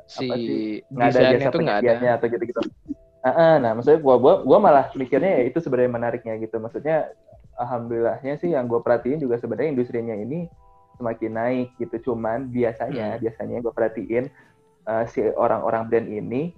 [0.07, 0.27] si
[0.87, 2.61] nggak ada jasa itu nggak ada atau gitu-gitu.
[3.27, 6.63] Uh, nah, maksudnya gua, gua gua malah mikirnya ya itu sebenarnya menariknya gitu.
[6.63, 7.11] Maksudnya
[7.57, 10.47] alhamdulillahnya sih yang gue perhatiin juga sebenarnya industrinya ini
[10.95, 12.13] semakin naik gitu.
[12.13, 13.21] Cuman biasanya hmm.
[13.25, 14.25] biasanya gue perhatiin
[14.87, 16.55] uh, si orang-orang brand ini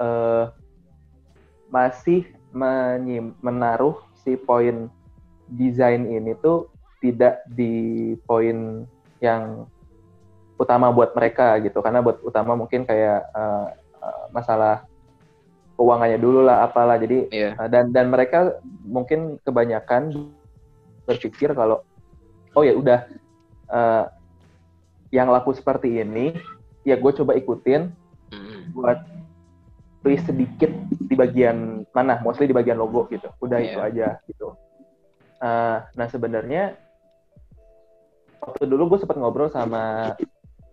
[0.00, 0.50] uh,
[1.70, 4.88] masih menyim, menaruh si poin
[5.52, 6.68] desain ini tuh
[7.00, 8.88] tidak di poin
[9.20, 9.68] yang
[10.62, 13.66] utama buat mereka gitu karena buat utama mungkin kayak uh,
[13.98, 14.86] uh, masalah
[15.74, 17.52] keuangannya dulu lah apalah jadi yeah.
[17.58, 20.30] uh, dan dan mereka mungkin kebanyakan
[21.02, 21.82] berpikir kalau
[22.54, 23.10] oh ya udah
[23.66, 24.06] uh,
[25.10, 26.38] yang laku seperti ini
[26.86, 27.90] ya gue coba ikutin
[28.30, 28.78] mm.
[28.78, 29.02] buat
[30.02, 33.68] twist sedikit di bagian mana mostly di bagian logo gitu udah yeah.
[33.68, 34.54] itu aja gitu
[35.42, 36.78] uh, nah sebenarnya
[38.42, 40.14] waktu dulu gue sempat ngobrol sama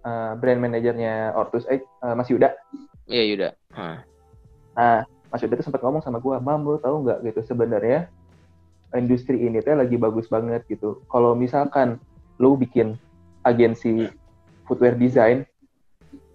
[0.10, 2.58] uh, brand manajernya Ortus eh uh, Mas Yuda.
[3.06, 3.50] Iya Yuda.
[3.78, 3.98] Huh.
[4.74, 8.10] Nah, Mas Yuda tuh sempat ngomong sama gue, "Mam, lu tahu nggak gitu sebenarnya
[8.98, 11.06] industri ini tuh lagi bagus banget gitu.
[11.14, 12.02] Kalau misalkan
[12.42, 12.98] lu bikin
[13.46, 14.10] agensi
[14.66, 15.46] footwear design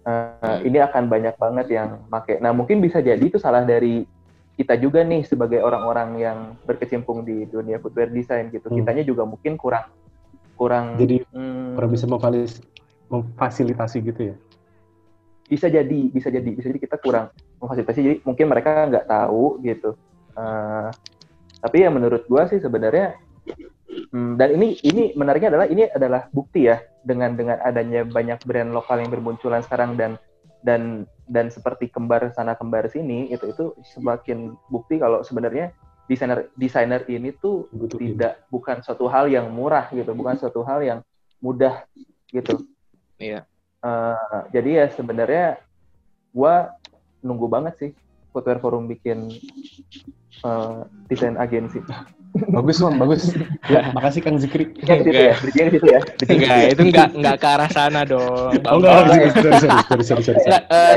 [0.07, 2.39] uh, ini akan banyak banget yang make.
[2.39, 4.07] Nah, mungkin bisa jadi itu salah dari
[4.55, 8.71] kita juga nih sebagai orang-orang yang berkecimpung di dunia footwear design gitu.
[8.71, 8.79] Hmm.
[8.79, 9.91] Kitanya juga mungkin kurang
[10.55, 12.07] kurang jadi hmm, kurang bisa
[13.09, 14.35] memfasilitasi gitu ya?
[15.45, 17.29] Bisa jadi bisa jadi bisa jadi kita kurang
[17.61, 19.93] memfasilitasi jadi mungkin mereka nggak tahu gitu.
[20.35, 20.91] Uh,
[21.63, 23.15] tapi ya menurut gua sih sebenarnya
[24.11, 28.73] hmm, dan ini ini menariknya adalah ini adalah bukti ya dengan dengan adanya banyak brand
[28.75, 30.19] lokal yang bermunculan sekarang dan
[30.65, 33.65] dan dan seperti kembar sana kembar sini itu itu
[33.95, 35.71] semakin bukti kalau sebenarnya
[36.05, 40.85] desainer desainer ini tuh Betul, tidak bukan suatu hal yang murah gitu, bukan suatu hal
[40.85, 40.99] yang
[41.41, 41.85] mudah
[42.29, 42.65] gitu.
[43.19, 43.47] Iya.
[43.85, 45.47] Uh, jadi ya sebenarnya
[46.33, 46.73] gua
[47.21, 47.91] nunggu banget sih
[48.33, 49.29] Footwear Forum bikin
[50.43, 51.79] uh, desain agensi.
[52.55, 53.23] bagus bang, bagus.
[53.71, 54.67] Ya, makasih Kang Zikri.
[54.83, 55.99] Ya, gitu ya, bridging situ ya.
[56.27, 58.51] Enggak, itu enggak enggak ke arah sana dong.
[58.67, 60.39] Oh enggak, sorry, sorry, sorry, sorry, sorry.
[60.43, 60.95] Enggak, uh,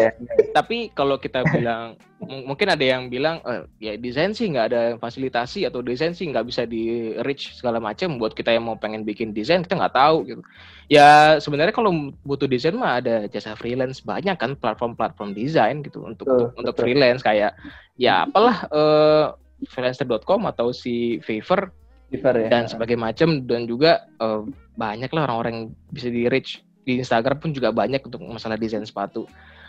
[0.51, 5.63] tapi kalau kita bilang mungkin ada yang bilang eh, ya desain sih nggak ada fasilitasi
[5.71, 9.31] atau desain sih nggak bisa di reach segala macam buat kita yang mau pengen bikin
[9.31, 10.43] desain kita nggak tahu gitu
[10.91, 16.27] ya sebenarnya kalau butuh desain mah ada jasa freelance banyak kan platform-platform desain gitu untuk
[16.27, 17.55] uh, untuk, freelance kayak
[17.99, 19.27] ya apalah uh,
[19.67, 21.75] freelancer.com atau si Fiverr
[22.09, 22.49] Fiverr ya.
[22.49, 24.47] dan sebagai macam dan juga uh,
[24.79, 28.87] banyak lah orang-orang yang bisa di reach di Instagram pun juga banyak untuk masalah desain
[28.87, 29.29] sepatu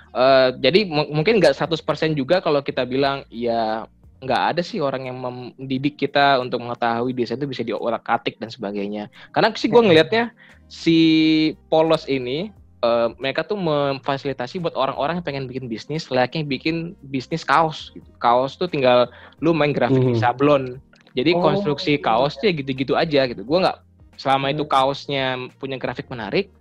[0.09, 1.85] Uh, jadi mungkin nggak 100%
[2.17, 3.85] juga kalau kita bilang ya
[4.19, 8.49] nggak ada sih orang yang mendidik kita untuk mengetahui desain itu bisa diorak atik dan
[8.49, 9.07] sebagainya.
[9.31, 10.33] Karena sih gue ngelihatnya
[10.65, 10.99] si
[11.69, 12.51] polos ini
[12.83, 17.91] uh, mereka tuh memfasilitasi buat orang-orang yang pengen bikin bisnis, layaknya bikin bisnis kaos.
[17.95, 18.07] Gitu.
[18.19, 19.11] Kaos tuh tinggal
[19.43, 20.19] lu main grafik hmm.
[20.19, 20.79] sablon,
[21.17, 21.41] Jadi Oh.
[21.41, 23.41] konstruksi kaosnya gitu-gitu aja gitu.
[23.41, 23.77] Gua nggak
[24.15, 26.53] selama itu kaosnya punya grafik menarik,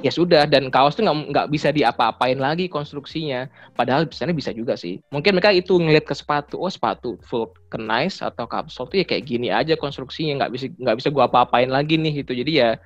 [0.00, 0.46] ya sudah.
[0.46, 3.50] Dan kaos tuh nggak bisa diapa-apain lagi konstruksinya.
[3.74, 5.02] Padahal misalnya bisa juga sih.
[5.10, 9.26] Mungkin mereka itu ngeliat ke sepatu, oh sepatu full nice atau kapsul tuh ya kayak
[9.26, 12.32] gini aja konstruksinya, nggak bisa nggak bisa gua apa-apain lagi nih gitu.
[12.32, 12.78] Jadi ya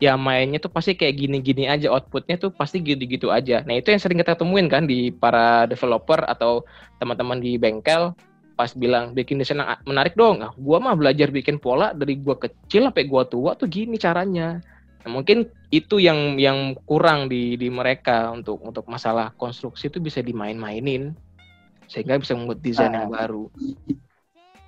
[0.00, 3.60] ya mainnya tuh pasti kayak gini-gini aja outputnya tuh pasti gitu-gitu aja.
[3.68, 6.64] Nah itu yang sering kita temuin kan di para developer atau
[6.96, 8.16] teman-teman di bengkel
[8.56, 10.44] pas bilang bikin desain yang menarik dong.
[10.44, 14.60] Nah, gua mah belajar bikin pola dari gua kecil sampai gua tua tuh gini caranya.
[15.00, 20.20] Nah, mungkin itu yang yang kurang di di mereka untuk untuk masalah konstruksi itu bisa
[20.20, 21.16] dimain-mainin
[21.88, 23.48] sehingga bisa membuat desain yang baru.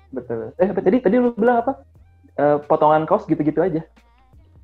[0.09, 0.57] Betul.
[0.57, 1.85] Eh, tadi tadi lu bilang apa?
[2.33, 3.85] Eh, potongan kaos gitu-gitu aja.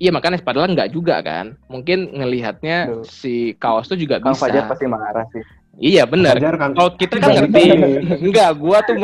[0.00, 1.60] Iya makanya padahal nggak juga kan.
[1.68, 3.04] Mungkin ngelihatnya Betul.
[3.04, 4.48] si kaos tuh juga Kang bisa.
[4.48, 5.44] Fajar pasti marah sih.
[5.76, 6.40] Iya benar.
[6.40, 7.64] Kan Kalau kita kan ngerti,
[8.16, 8.96] enggak, gua tuh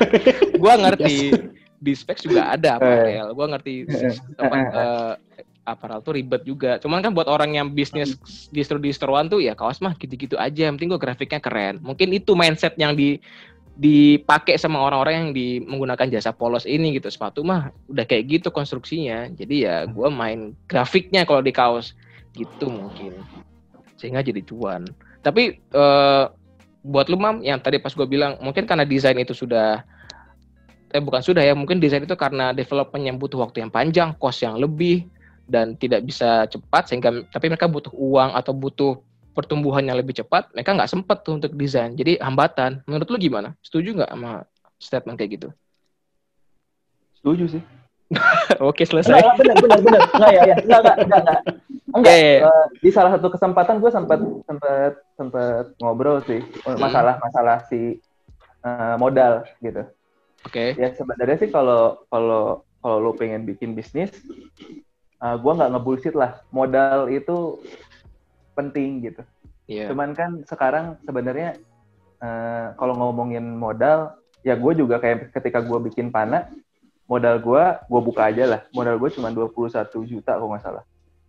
[0.62, 1.32] gua ngerti
[1.80, 3.32] di specs juga ada aparel.
[3.32, 3.88] Gua ngerti
[4.36, 5.12] apa eh,
[5.64, 6.76] aparel tuh ribet juga.
[6.76, 8.20] Cuman kan buat orang yang bisnis
[8.52, 10.68] distro-distroan tuh ya kaos mah gitu-gitu aja.
[10.68, 11.80] Yang penting gua grafiknya keren.
[11.80, 13.16] Mungkin itu mindset yang di
[13.74, 17.10] dipakai sama orang-orang yang di menggunakan jasa polos ini gitu.
[17.10, 19.30] Sepatu mah udah kayak gitu konstruksinya.
[19.34, 21.94] Jadi ya gua main grafiknya kalau di kaos
[22.38, 23.18] gitu mungkin.
[23.98, 24.86] Sehingga jadi cuan.
[25.22, 26.24] Tapi eh,
[26.84, 29.80] buat lu mam yang tadi pas gue bilang mungkin karena desain itu sudah
[30.92, 34.44] eh bukan sudah ya mungkin desain itu karena development yang butuh waktu yang panjang cost
[34.44, 35.08] yang lebih
[35.48, 39.00] dan tidak bisa cepat sehingga tapi mereka butuh uang atau butuh
[39.34, 43.58] pertumbuhan yang lebih cepat mereka nggak sempet tuh untuk desain jadi hambatan menurut lu gimana
[43.60, 44.32] setuju nggak sama
[44.78, 45.48] statement kayak gitu
[47.18, 47.62] Setuju sih.
[48.60, 50.00] oke selesai enggak, benar, benar, benar.
[50.12, 50.56] Enggak ya, ya.
[50.60, 51.40] Enggak, enggak, enggak, enggak.
[51.94, 56.76] Enggak, eh, di salah satu kesempatan gue sempat sempat sempat ngobrol sih Hmm.
[56.76, 57.96] masalah masalah si
[58.60, 59.88] eh, modal gitu.
[60.44, 64.12] oke Ya sebenarnya sih kalau kalau kalau lu pengen bikin bisnis,
[65.24, 66.44] eh, gua nggak ngebullshit lah.
[66.52, 67.56] Modal itu
[68.54, 69.22] penting gitu.
[69.66, 71.58] iya Cuman kan sekarang sebenarnya
[72.22, 76.48] eh, kalau ngomongin modal, ya gue juga kayak ketika gue bikin pana,
[77.04, 78.60] modal gue gue buka aja lah.
[78.72, 80.84] Modal gue cuma 21 juta kalau nggak salah.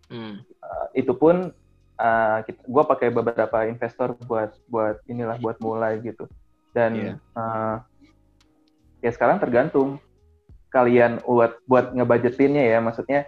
[0.08, 0.40] Hmm.
[0.46, 1.50] Eh, itu pun
[1.96, 6.30] eh, gue pakai beberapa investor buat buat inilah buat mulai gitu.
[6.72, 7.12] Dan Iya.
[7.18, 7.76] eh,
[9.04, 9.98] ya sekarang tergantung
[10.70, 13.20] kalian buat buat ngebudgetinnya ya, maksudnya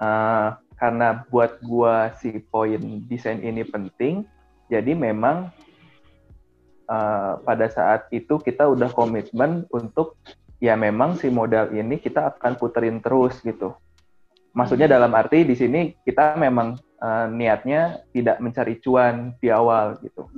[0.00, 0.48] eh,
[0.80, 4.24] karena buat gua si poin desain ini penting,
[4.72, 5.52] jadi memang
[6.88, 10.16] eh, pada saat itu kita udah komitmen untuk
[10.56, 13.76] ya memang si modal ini kita akan puterin terus gitu.
[14.56, 20.32] Maksudnya dalam arti di sini kita memang eh, niatnya tidak mencari cuan di awal gitu.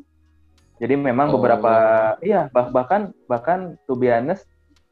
[0.82, 1.38] Jadi memang Oh.
[1.38, 1.74] beberapa
[2.18, 4.42] iya bah- bahkan bahkan to be honest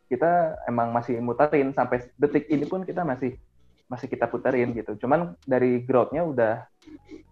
[0.07, 3.34] kita emang masih muterin sampai detik ini pun kita masih
[3.91, 4.95] masih kita puterin gitu.
[4.95, 6.55] Cuman dari growth-nya udah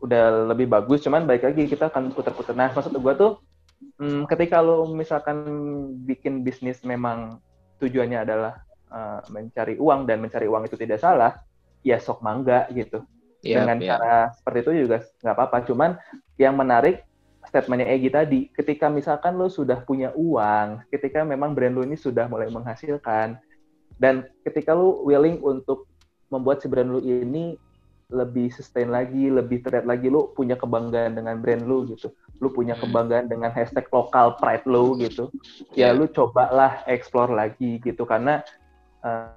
[0.02, 1.06] udah lebih bagus.
[1.06, 2.52] Cuman baik lagi kita akan puter-puter.
[2.58, 3.38] Nah maksud gua tuh
[4.02, 5.46] hmm, ketika lo misalkan
[6.02, 7.38] bikin bisnis memang
[7.78, 8.58] tujuannya adalah
[8.90, 11.38] eh, mencari uang dan mencari uang itu tidak salah,
[11.86, 13.06] ya sok mangga gitu
[13.42, 13.88] Iya, dengan iya.
[13.94, 15.58] cara seperti itu juga nggak apa-apa.
[15.66, 15.90] Cuman
[16.34, 17.06] yang menarik
[17.46, 22.26] statementnya Egi tadi, ketika misalkan lo sudah punya uang, ketika memang brand lo ini sudah
[22.26, 23.38] mulai menghasilkan,
[23.96, 25.87] dan ketika lo willing untuk
[26.28, 27.56] membuat si brand lo ini
[28.08, 32.08] lebih sustain lagi, lebih terlihat lagi, lo punya kebanggaan dengan brand lo gitu,
[32.40, 32.88] lo punya Hmm.
[32.88, 35.28] kebanggaan dengan hashtag lokal pride lo gitu,
[35.76, 38.40] ya lo cobalah explore lagi gitu, karena
[39.04, 39.36] uh,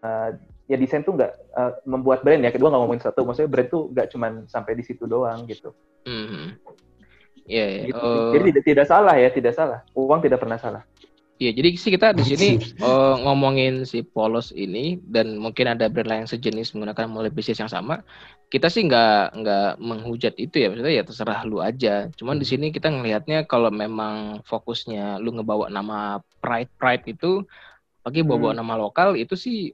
[0.00, 0.30] uh,
[0.64, 2.48] ya desain tuh nggak uh, membuat brand ya.
[2.48, 3.28] Kedua nggak ngomongin satu.
[3.28, 5.76] Maksudnya brand tuh nggak cuman sampai di situ doang gitu,
[6.08, 6.56] Mhm.
[7.44, 7.82] Iya, iya.
[7.90, 7.98] Gitu.
[7.98, 8.08] Sih.
[8.08, 9.80] Eh, jadi tidak, tidak salah ya tidak salah.
[9.92, 10.82] Uang tidak pernah salah
[11.40, 16.06] Iya, jadi sih kita di sini eh, ngomongin si polos ini dan mungkin ada brand
[16.06, 18.04] lain yang sejenis menggunakan model bisnis yang sama.
[18.52, 22.12] Kita sih nggak nggak menghujat itu ya, maksudnya ya terserah lu aja.
[22.14, 27.42] Cuman di sini kita ngelihatnya kalau memang fokusnya lu ngebawa nama pride pride itu,
[28.04, 29.72] pakai bawa nama lokal itu sih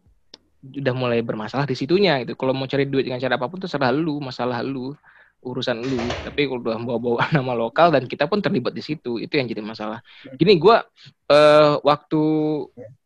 [0.63, 2.39] udah mulai bermasalah di situnya gitu.
[2.39, 4.95] Kalau mau cari duit dengan cara apa pun terserah lu, masalah lu
[5.39, 9.39] urusan lu tapi kalau udah bawa-bawa nama lokal dan kita pun terlibat di situ itu
[9.39, 10.03] yang jadi masalah
[10.34, 10.82] gini gua
[11.30, 12.22] eh waktu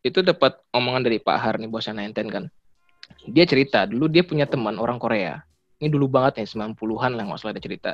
[0.03, 2.45] itu dapat omongan dari Pak Har nih bosnya Nenten kan.
[3.22, 5.43] Dia cerita dulu dia punya teman orang Korea.
[5.78, 7.93] Ini dulu banget ya 90-an lah nggak salah dia cerita.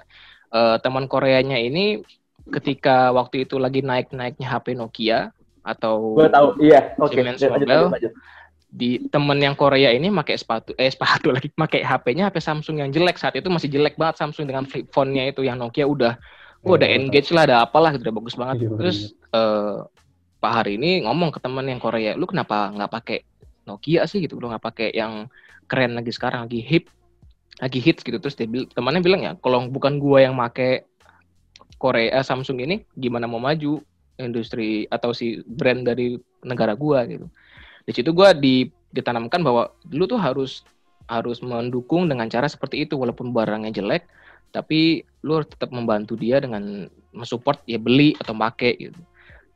[0.53, 2.01] Eh teman Koreanya ini
[2.49, 8.13] ketika waktu itu lagi naik-naiknya HP Nokia atau gue tahu iya oke lanjut, lanjut, lanjut.
[8.69, 12.91] Di temen yang Korea ini pakai sepatu eh sepatu lagi pakai HP-nya HP Samsung yang
[12.93, 16.21] jelek saat itu masih jelek banget Samsung dengan flip phone-nya itu yang Nokia udah
[16.69, 18.57] udah Iya, engage lah, ada apalah, gitu, udah bagus banget.
[18.61, 18.99] Iya, Terus
[19.33, 19.77] eh
[20.39, 23.19] Pak Hari ini ngomong ke temen yang Korea, lu kenapa nggak pakai
[23.67, 25.27] Nokia sih gitu, lu nggak pakai yang
[25.71, 26.85] keren lagi sekarang lagi hip,
[27.63, 28.19] lagi hits gitu.
[28.23, 30.87] Terus dia bil- temannya bilang ya, kalau bukan gua yang make
[31.79, 33.83] Korea Samsung ini, gimana mau maju
[34.19, 37.31] industri atau si brand dari negara gua gitu.
[37.89, 40.61] Di situ gua di, ditanamkan bahwa lu tuh harus
[41.09, 44.05] harus mendukung dengan cara seperti itu walaupun barangnya jelek,
[44.53, 46.85] tapi lu harus tetap membantu dia dengan
[47.17, 49.01] mensupport ya beli atau make gitu.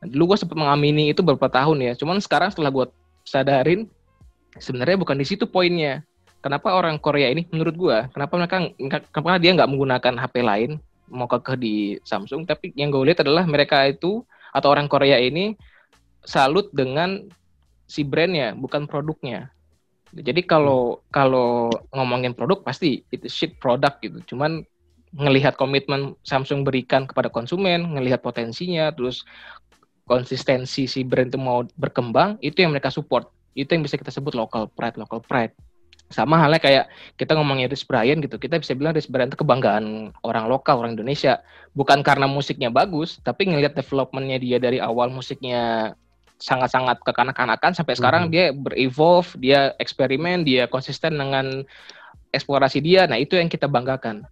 [0.00, 1.92] Nah, dulu gue sempat mengamini itu beberapa tahun ya.
[1.94, 2.86] Cuman sekarang setelah gue
[3.28, 3.84] sadarin
[4.56, 6.00] sebenarnya bukan di situ poinnya.
[6.42, 8.56] Kenapa orang Korea ini menurut gue, kenapa mereka
[9.14, 10.70] kenapa dia nggak menggunakan HP lain
[11.12, 15.54] mau kekeh di Samsung, tapi yang gue lihat adalah mereka itu atau orang Korea ini
[16.26, 17.22] salut dengan
[17.92, 19.52] si brandnya, bukan produknya.
[20.16, 24.32] Jadi kalau kalau ngomongin produk pasti itu shit produk gitu.
[24.32, 24.64] Cuman
[25.12, 29.28] ngelihat komitmen Samsung berikan kepada konsumen, ngelihat potensinya, terus
[30.08, 33.28] konsistensi si brand itu mau berkembang, itu yang mereka support.
[33.52, 35.52] Itu yang bisa kita sebut local pride, local pride.
[36.12, 40.12] Sama halnya kayak kita ngomongin Rich Brian gitu, kita bisa bilang Rich Brian itu kebanggaan
[40.24, 41.40] orang lokal, orang Indonesia.
[41.72, 45.92] Bukan karena musiknya bagus, tapi ngelihat developmentnya dia dari awal musiknya
[46.42, 47.72] sangat-sangat kekanak-kanakan.
[47.72, 48.34] Sampai sekarang mm-hmm.
[48.34, 51.62] dia berevolve, dia eksperimen, dia konsisten dengan
[52.34, 53.06] eksplorasi dia.
[53.06, 54.26] Nah itu yang kita banggakan.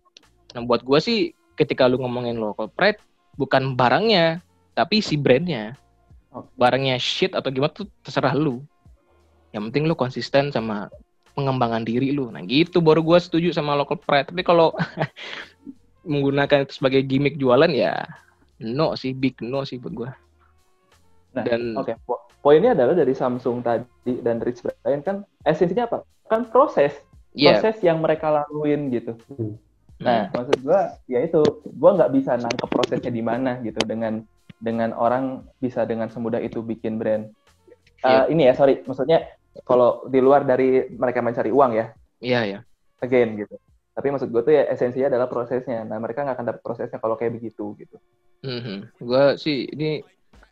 [0.52, 1.18] Nah buat gue sih
[1.54, 2.98] ketika lu ngomongin local pride,
[3.38, 4.42] bukan barangnya,
[4.74, 5.78] tapi si brandnya.
[6.58, 8.62] Barangnya shit atau gimana tuh terserah lu.
[9.54, 10.90] Yang penting lu konsisten sama
[11.38, 12.34] pengembangan diri lu.
[12.34, 14.34] Nah gitu baru gue setuju sama local pride.
[14.34, 14.74] Tapi kalau
[16.11, 18.08] menggunakan itu sebagai gimmick jualan ya
[18.61, 20.11] no sih big no sih buat gue
[21.37, 21.95] nah, dan oke okay.
[22.41, 26.95] poinnya adalah dari Samsung tadi dan Rich Brian kan esensinya apa kan proses
[27.37, 27.59] yeah.
[27.59, 29.55] proses yang mereka laluin gitu hmm.
[30.01, 30.35] nah hmm.
[30.37, 34.24] maksud gue ya itu gue nggak bisa nangkep prosesnya di mana gitu dengan
[34.61, 37.33] dengan orang bisa dengan semudah itu bikin brand.
[38.05, 39.24] Uh, Ini ya, sorry, maksudnya
[39.64, 41.87] kalau di luar dari mereka mencari uang ya.
[42.20, 42.53] Iya, yeah, iya.
[42.61, 42.62] Yeah.
[43.01, 43.57] Again gitu.
[43.97, 45.85] Tapi maksud gue tuh ya esensinya adalah prosesnya.
[45.89, 47.97] Nah mereka nggak akan dapat prosesnya kalau kayak begitu gitu.
[48.45, 48.78] Mm-hmm.
[49.01, 50.05] Gue sih ini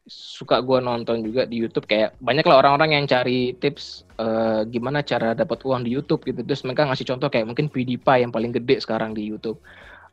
[0.08, 1.84] suka gue nonton juga di YouTube.
[1.84, 6.40] Kayak banyak lah orang-orang yang cari tips uh, gimana cara dapat uang di YouTube gitu.
[6.42, 9.60] Terus mereka ngasih contoh kayak mungkin PewDiePie yang paling gede sekarang di YouTube.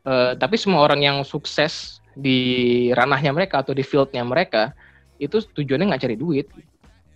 [0.06, 4.72] Uh, tapi semua orang yang sukses di ranahnya mereka atau di fieldnya mereka
[5.18, 6.46] itu tujuannya nggak cari duit.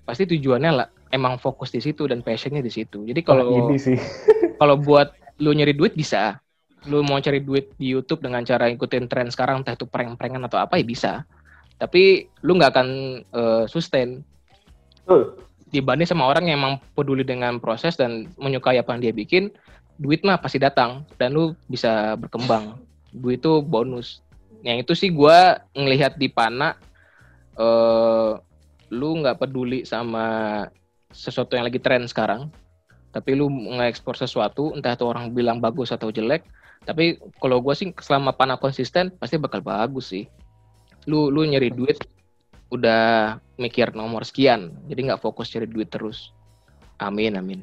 [0.03, 3.05] Pasti tujuannya lah emang fokus di situ dan passionnya di situ.
[3.07, 3.95] Jadi kalau sih.
[4.61, 6.41] kalau buat lu nyari duit bisa.
[6.89, 10.57] Lu mau cari duit di YouTube dengan cara ikutin tren sekarang entah itu prank-prankan atau
[10.65, 11.13] apa ya bisa
[11.81, 12.89] tapi lu nggak akan
[13.33, 14.23] uh, sustain.
[15.11, 15.35] Uh.
[15.71, 19.55] dibanding sama orang yang emang peduli dengan proses dan menyukai apa yang dia bikin
[20.03, 22.79] duit mah pasti datang dan lu bisa berkembang.
[23.15, 24.23] Duit itu bonus.
[24.67, 25.39] Yang itu sih gue
[25.75, 26.75] ngelihat di Pana
[27.55, 28.39] uh,
[28.91, 30.67] lu nggak peduli sama
[31.15, 32.51] sesuatu yang lagi tren sekarang
[33.11, 36.47] tapi lu ngekspor sesuatu entah itu orang bilang bagus atau jelek
[36.87, 40.31] tapi kalau gue sih selama Pana konsisten pasti bakal bagus sih
[41.09, 41.97] lu lu nyari duit
[42.71, 46.33] udah mikir nomor sekian jadi nggak fokus cari duit terus
[47.01, 47.61] amin amin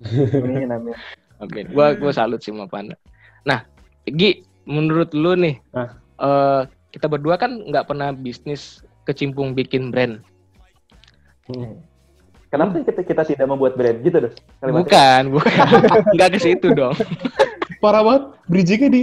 [0.44, 0.96] amin amin
[1.40, 2.96] amin gue gue salut sih sama Pana
[3.44, 3.64] nah
[4.04, 5.96] Gi menurut lu nih, nah.
[6.20, 6.62] uh,
[6.92, 10.20] kita berdua kan nggak pernah bisnis kecimpung bikin brand.
[11.48, 11.80] Hmm.
[12.48, 14.34] Kenapa kita, kita tidak membuat brand gitu dong?
[14.62, 15.66] Bukan, bukan.
[16.16, 16.94] nggak ke situ dong.
[17.82, 19.02] Parah banget, bridgingnya di...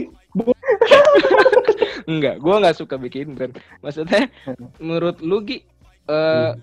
[2.07, 3.53] Enggak, gue nggak suka bikin brand.
[3.81, 4.29] Maksudnya,
[4.81, 5.61] menurut lu Gi,
[6.09, 6.57] uh,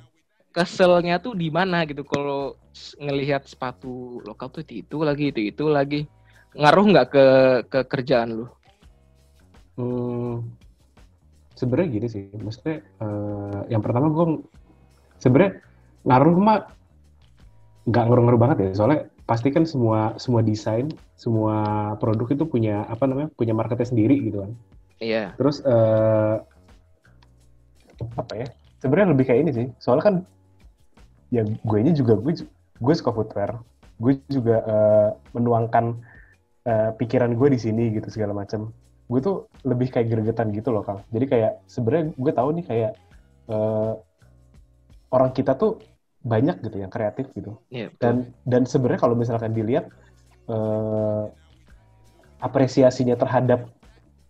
[0.51, 2.57] keselnya tuh di mana gitu kalau
[2.99, 6.01] ngelihat sepatu lokal tuh itu, itu lagi itu itu lagi
[6.55, 7.27] ngaruh nggak ke
[7.69, 8.47] ke kerjaan lu?
[9.79, 10.43] Hmm,
[11.55, 14.43] sebenarnya gini sih, maksudnya uh, yang pertama gue
[15.23, 15.63] sebenarnya
[16.03, 16.59] ngaruh mah
[17.87, 23.05] nggak ngaruh-ngaruh banget ya, soalnya pasti kan semua semua desain, semua produk itu punya apa
[23.05, 24.53] namanya, punya marketnya sendiri gitu kan.
[24.99, 25.35] Iya.
[25.39, 26.43] Terus uh,
[28.19, 28.49] apa ya?
[28.79, 30.17] Sebenarnya lebih kayak ini sih, soalnya kan
[31.35, 32.35] ya gue ini juga gue
[32.79, 33.59] gue suka footwear,
[33.99, 35.99] gue juga uh, menuangkan
[36.67, 38.71] uh, pikiran gue di sini gitu segala macam
[39.09, 41.01] gue tuh lebih kayak gregetan gitu loh kang.
[41.11, 42.93] Jadi kayak sebenarnya gue tahu nih kayak
[43.49, 43.97] uh,
[45.11, 45.81] orang kita tuh
[46.23, 47.57] banyak gitu yang kreatif gitu.
[47.73, 49.89] Yeah, dan dan sebenarnya kalau misalkan dilihat
[50.53, 51.33] uh,
[52.45, 53.67] apresiasinya terhadap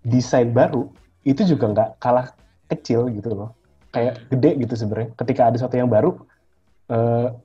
[0.08, 0.88] desain baru
[1.22, 2.32] itu juga nggak kalah
[2.72, 3.50] kecil gitu loh.
[3.92, 5.10] Kayak gede gitu sebenarnya.
[5.16, 6.16] Ketika ada sesuatu yang baru
[6.92, 7.36] uh,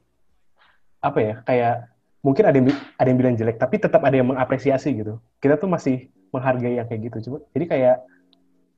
[1.03, 1.76] apa ya kayak
[2.24, 5.20] mungkin ada yang ada yang bilang jelek tapi tetap ada yang mengapresiasi gitu.
[5.43, 7.30] Kita tuh masih menghargai yang kayak gitu.
[7.30, 7.95] Coba jadi kayak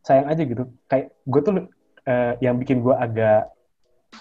[0.05, 0.63] sayang aja gitu.
[0.85, 1.53] Kayak gue tuh
[2.05, 3.49] uh, yang bikin gue agak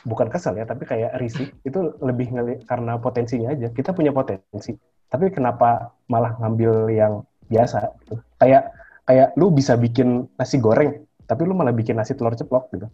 [0.03, 3.71] bukan kesel ya, tapi kayak risih itu lebih ngeli karena potensinya aja.
[3.71, 4.75] Kita punya potensi,
[5.07, 8.19] tapi kenapa malah ngambil yang biasa gitu.
[8.41, 8.75] Kayak
[9.05, 12.89] kayak lu bisa bikin nasi goreng, tapi lu malah bikin nasi telur ceplok gitu.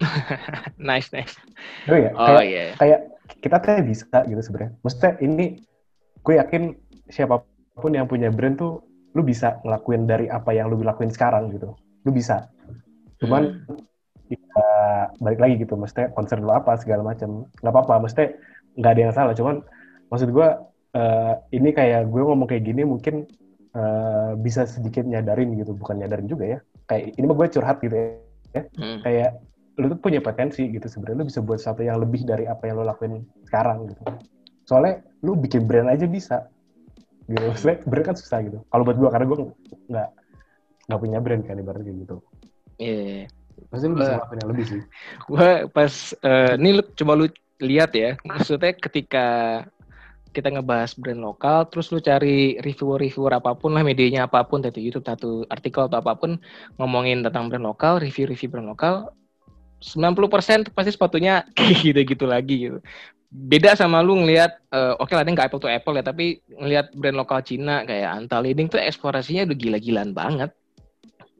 [0.90, 1.34] nice, nice.
[1.88, 2.64] Oh ya, Oh kayak, iya.
[2.76, 3.00] kayak
[3.40, 4.72] kita tuh bisa gitu sebenarnya.
[4.84, 5.44] Maksudnya ini
[6.24, 6.62] gue yakin
[7.08, 7.44] siapa
[7.76, 8.80] pun yang punya brand tuh
[9.14, 11.72] lu bisa ngelakuin dari apa yang lu lakuin sekarang gitu.
[12.04, 12.50] Lu bisa.
[13.22, 13.62] Cuman
[14.28, 17.46] ya, balik lagi gitu, maksudnya concern lu apa segala macam.
[17.62, 18.34] Nggak apa-apa, maksudnya
[18.74, 19.34] nggak ada yang salah.
[19.38, 19.62] Cuman
[20.10, 20.48] maksud gue
[20.98, 23.24] eh, ini kayak gue ngomong kayak gini mungkin
[23.74, 26.58] eh, bisa sedikit nyadarin gitu, bukan nyadarin juga ya.
[26.86, 29.02] Kayak ini mah gue curhat gitu ya Hmm.
[29.02, 29.42] kayak
[29.74, 32.78] lu tuh punya potensi gitu sebenarnya lu bisa buat sesuatu yang lebih dari apa yang
[32.78, 33.98] lu lakuin sekarang gitu
[34.62, 36.46] soalnya lu bikin brand aja bisa
[37.26, 39.38] gitu maksudnya brand kan susah gitu kalau buat gua karena gua
[39.90, 40.08] nggak
[40.86, 42.22] nggak punya brand kan ibaratnya gitu
[42.78, 43.26] Iya.
[43.74, 44.14] pasti lu bisa Eh.
[44.14, 44.80] ngelakuin yang lebih sih
[45.26, 47.26] Gua pas eh, ini lu coba lu
[47.58, 48.14] lihat ya.
[48.22, 49.26] Maksudnya ketika
[50.34, 54.82] kita ngebahas brand lokal, terus lu cari reviewer-reviewer apa pun lah, medianya apa pun, satu
[54.82, 56.36] YouTube, satu artikel atau apa pun,
[56.76, 59.14] ngomongin tentang brand lokal, review-review brand lokal,
[59.78, 62.78] 90% tuh pasti sepatunya kayak gitu-gitu lagi gitu.
[63.34, 66.90] Beda sama lu ngelihat, eh, oke lah ini nggak apple to apple ya, tapi ngelihat
[66.94, 70.50] brand lokal Cina kayak Anta Leading tuh eksplorasinya udah gila-gilaan banget.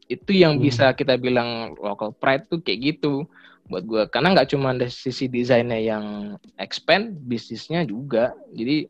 [0.06, 0.70] Itu yang Hmm.
[0.70, 3.26] bisa kita bilang local pride tuh kayak gitu
[3.64, 6.04] buat gue karena nggak cuma dari sisi desainnya yang
[6.60, 8.36] expand bisnisnya juga.
[8.52, 8.88] Jadi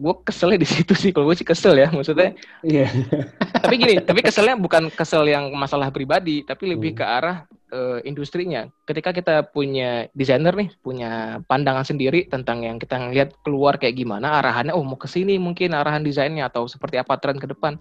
[0.00, 1.10] gue keselnya di situ sih.
[1.12, 2.36] Kalau gue sih kesel ya maksudnya.
[2.64, 2.88] Iya.
[3.64, 7.00] Tapi gini tapi keselnya bukan kesel yang masalah pribadi tapi lebih Hmm.
[7.00, 7.36] ke arah
[7.70, 8.66] eh, industrinya.
[8.88, 14.40] Ketika kita punya desainer nih punya pandangan sendiri tentang yang kita ngelihat keluar kayak gimana
[14.40, 17.76] arahannya oh mau ke sini mungkin arahan desainnya atau seperti apa tren ke depan.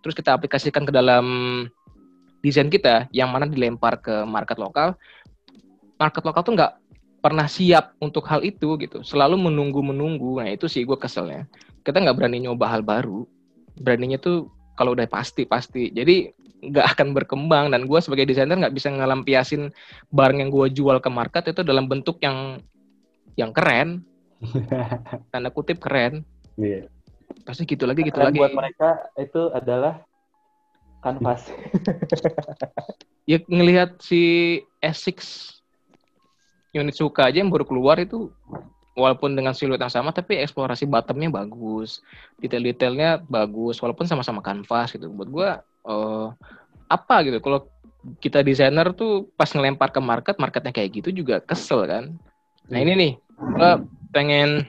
[0.00, 1.26] Terus kita aplikasikan ke dalam
[2.38, 4.94] desain kita yang mana dilempar ke market lokal
[5.98, 6.72] market lokal tuh nggak
[7.18, 9.02] pernah siap untuk hal itu gitu.
[9.02, 10.38] Selalu menunggu menunggu.
[10.38, 11.44] Nah itu sih gue keselnya.
[11.82, 13.26] Kita nggak berani nyoba hal baru.
[13.78, 15.90] Beraninya tuh kalau udah pasti pasti.
[15.90, 16.30] Jadi
[16.62, 17.74] nggak akan berkembang.
[17.74, 19.74] Dan gue sebagai desainer nggak bisa ngelampiasin
[20.14, 22.62] barang yang gue jual ke market itu dalam bentuk yang
[23.34, 24.06] yang keren.
[25.34, 26.22] Tanda kutip keren.
[26.54, 26.86] Iya.
[27.42, 28.38] Pasti gitu lagi gitu Dan lagi.
[28.38, 30.06] buat mereka itu adalah
[31.02, 31.50] kanvas.
[33.30, 35.57] ya ngelihat si Essex
[36.74, 38.28] unit suka aja yang baru keluar itu
[38.98, 42.02] walaupun dengan siluet yang sama tapi eksplorasi bottomnya bagus.
[42.42, 45.08] Detail-detailnya bagus walaupun sama-sama kanvas gitu.
[45.08, 45.48] Buat gua
[45.86, 46.26] eh,
[46.90, 47.68] apa gitu kalau
[48.22, 52.04] kita desainer tuh pas ngelempar ke market marketnya kayak gitu juga kesel kan.
[52.68, 54.66] Nah ini nih gua pengen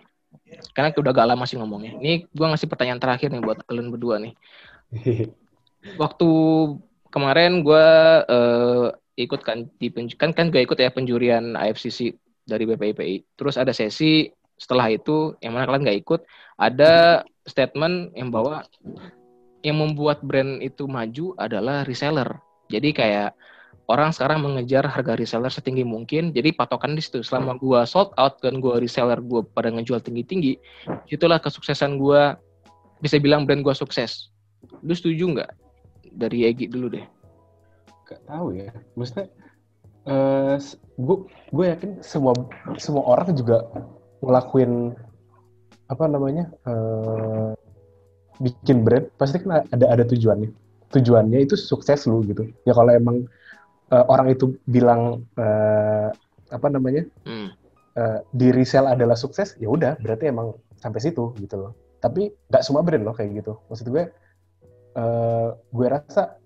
[0.75, 1.97] karena udah gak lama sih ngomongnya.
[1.97, 4.33] Ini gua ngasih pertanyaan terakhir nih buat kalian berdua nih.
[6.01, 6.29] Waktu
[7.09, 7.87] kemarin gue
[8.29, 8.87] eh,
[9.19, 12.15] ikut kan di kan kan gue ikut ya penjurian AFCC
[12.47, 13.35] dari BPIPI.
[13.35, 16.21] Terus ada sesi setelah itu yang mana kalian nggak ikut
[16.59, 18.67] ada statement yang bahwa
[19.63, 22.27] yang membuat brand itu maju adalah reseller.
[22.71, 23.35] Jadi kayak
[23.89, 26.31] orang sekarang mengejar harga reseller setinggi mungkin.
[26.31, 27.25] Jadi patokan di situ.
[27.25, 30.55] Selama gua sold out dan gua reseller gua pada ngejual tinggi-tinggi,
[31.09, 32.37] itulah kesuksesan gua
[33.03, 34.31] bisa bilang brand gua sukses.
[34.85, 35.51] Lu setuju nggak?
[36.15, 37.18] Dari Egi dulu deh.
[38.09, 38.73] Gak tahu ya.
[38.97, 39.29] Maksudnya,
[40.09, 40.57] eh
[40.97, 41.17] gue
[41.53, 42.33] gue yakin semua
[42.81, 43.69] semua orang juga
[44.25, 44.97] ngelakuin
[45.89, 47.53] apa namanya eh
[48.39, 50.49] bikin brand pasti kan ada ada tujuannya.
[50.89, 52.49] Tujuannya itu sukses lu gitu.
[52.65, 53.29] Ya kalau emang
[53.93, 56.09] eh, orang itu bilang eh,
[56.49, 57.53] apa namanya Hmm.
[57.93, 61.71] eh, di resell adalah sukses, ya udah berarti emang sampai situ gitu loh.
[62.01, 63.59] Tapi nggak semua brand loh kayak gitu.
[63.69, 64.03] Maksud gue,
[64.97, 66.38] eh, gue rasa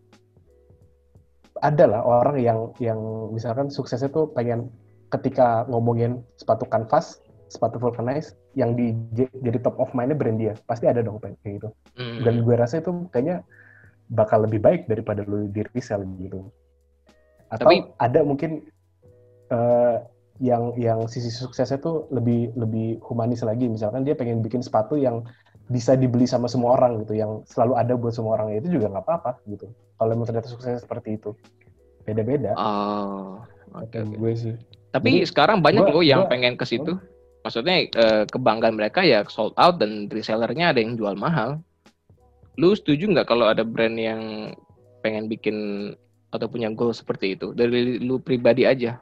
[1.62, 3.00] ada lah orang yang yang
[3.30, 4.74] misalkan suksesnya tuh pengen
[5.14, 7.22] ketika ngomongin sepatu kanvas,
[7.54, 10.54] sepatu vulcanize, yang di jadi top of mind-nya brand dia.
[10.66, 11.70] Pasti ada dong kayak gitu.
[11.94, 12.26] Hmm.
[12.26, 13.46] Dan gue rasa itu kayaknya
[14.10, 16.50] bakal lebih baik daripada lu di resell gitu.
[17.54, 18.66] Atau Tapi- ada mungkin
[19.54, 19.98] eh,
[20.42, 23.70] yang yang sisi suksesnya tuh lebih lebih humanis lagi.
[23.70, 25.22] Misalkan dia pengen bikin sepatu yang
[25.72, 29.06] bisa dibeli sama semua orang gitu, yang selalu ada buat semua orang itu juga nggak
[29.06, 29.72] apa-apa gitu.
[29.96, 31.32] Kalau emang ternyata suksesnya seperti itu,
[32.04, 32.52] beda-beda.
[32.60, 33.40] Oh,
[33.72, 34.16] oke Kata oke.
[34.20, 34.54] gue sih.
[34.92, 36.94] Tapi Jadi, sekarang banyak gua- loh yang gua- pengen ke situ.
[37.44, 41.60] Maksudnya eh, kebanggaan mereka ya sold out dan resellernya ada yang jual mahal.
[42.56, 44.54] Lu setuju nggak kalau ada brand yang
[45.02, 45.58] pengen bikin
[46.30, 49.02] atau punya goal seperti itu dari lu pribadi aja?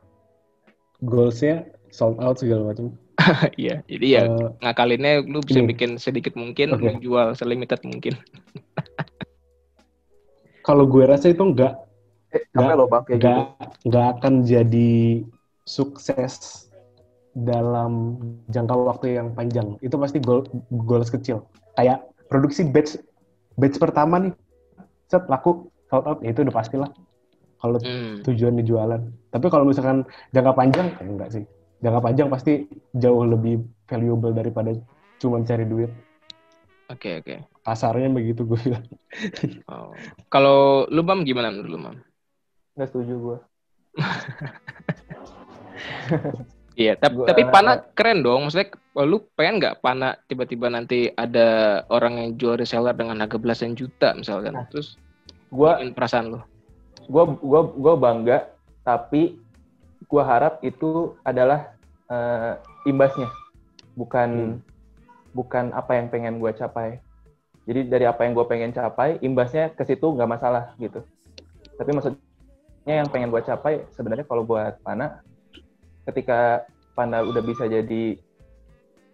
[1.01, 2.93] Goalsnya sold out segala macam.
[3.61, 5.69] Iya, jadi ya Eh, ngakalinnya lu bisa Ini.
[5.69, 6.84] bikin sedikit mungkin, Oke.
[6.86, 8.13] menjual selimited mungkin.
[10.67, 11.74] kalau gue rasa itu nggak
[12.36, 13.19] Eh, sampai lo bang kayak gitu.
[13.19, 13.39] nggak
[13.88, 14.91] nggak akan jadi
[15.67, 16.67] sukses
[17.36, 18.19] dalam
[18.51, 19.80] jangka waktu yang panjang.
[19.80, 20.43] Itu pasti goal
[20.88, 21.47] goals kecil.
[21.80, 22.99] Kayak produksi batch
[23.59, 24.34] batch pertama nih,
[25.11, 26.89] set laku sold out, ya itu udah pastilah.
[27.61, 28.19] Kalau Hmm.
[28.26, 29.01] tujuannya jualan.
[29.34, 30.03] Tapi kalau misalkan
[30.36, 31.43] jangka panjang, enggak sih.
[31.82, 34.71] Jangka panjang pasti jauh lebih valuable daripada
[35.17, 35.91] cuma cari duit.
[36.88, 37.36] Oke oke.
[37.61, 38.86] Kasarnya begitu gue bilang.
[39.67, 39.91] Oh.
[40.27, 41.95] Kalau lu mam gimana menurut lu mam?
[42.75, 43.38] Nggak setuju gue.
[46.71, 48.47] Iya, tapi Gua- tapi Pana keren dong.
[48.47, 48.71] Maksudnya
[49.03, 54.15] lu pengen nggak Pana tiba-tiba nanti ada orang yang jual reseller dengan harga belasan juta
[54.15, 54.55] misalkan.
[54.55, 54.65] Nah.
[54.71, 54.95] Terus
[55.51, 56.39] Gue perasaan lu.
[57.11, 58.38] gua gua gua bangga
[58.88, 59.36] tapi
[60.12, 61.72] gua harap itu adalah
[62.12, 63.32] eh, imbasnya.
[63.95, 64.59] Bukan
[65.32, 66.99] bukan apa yang pengen gua capai.
[67.64, 70.99] Jadi dari apa yang gua pengen capai imbasnya ke situ nggak masalah gitu.
[71.80, 72.20] Tapi maksudnya
[72.99, 75.24] yang pengen gua capai sebenarnya kalau buat Pana
[76.03, 78.20] ketika Pana udah bisa jadi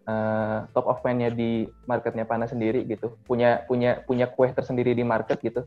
[0.10, 3.14] eh, top of mind-nya di marketnya Pana sendiri gitu.
[3.30, 5.62] Punya punya punya kue tersendiri di market gitu.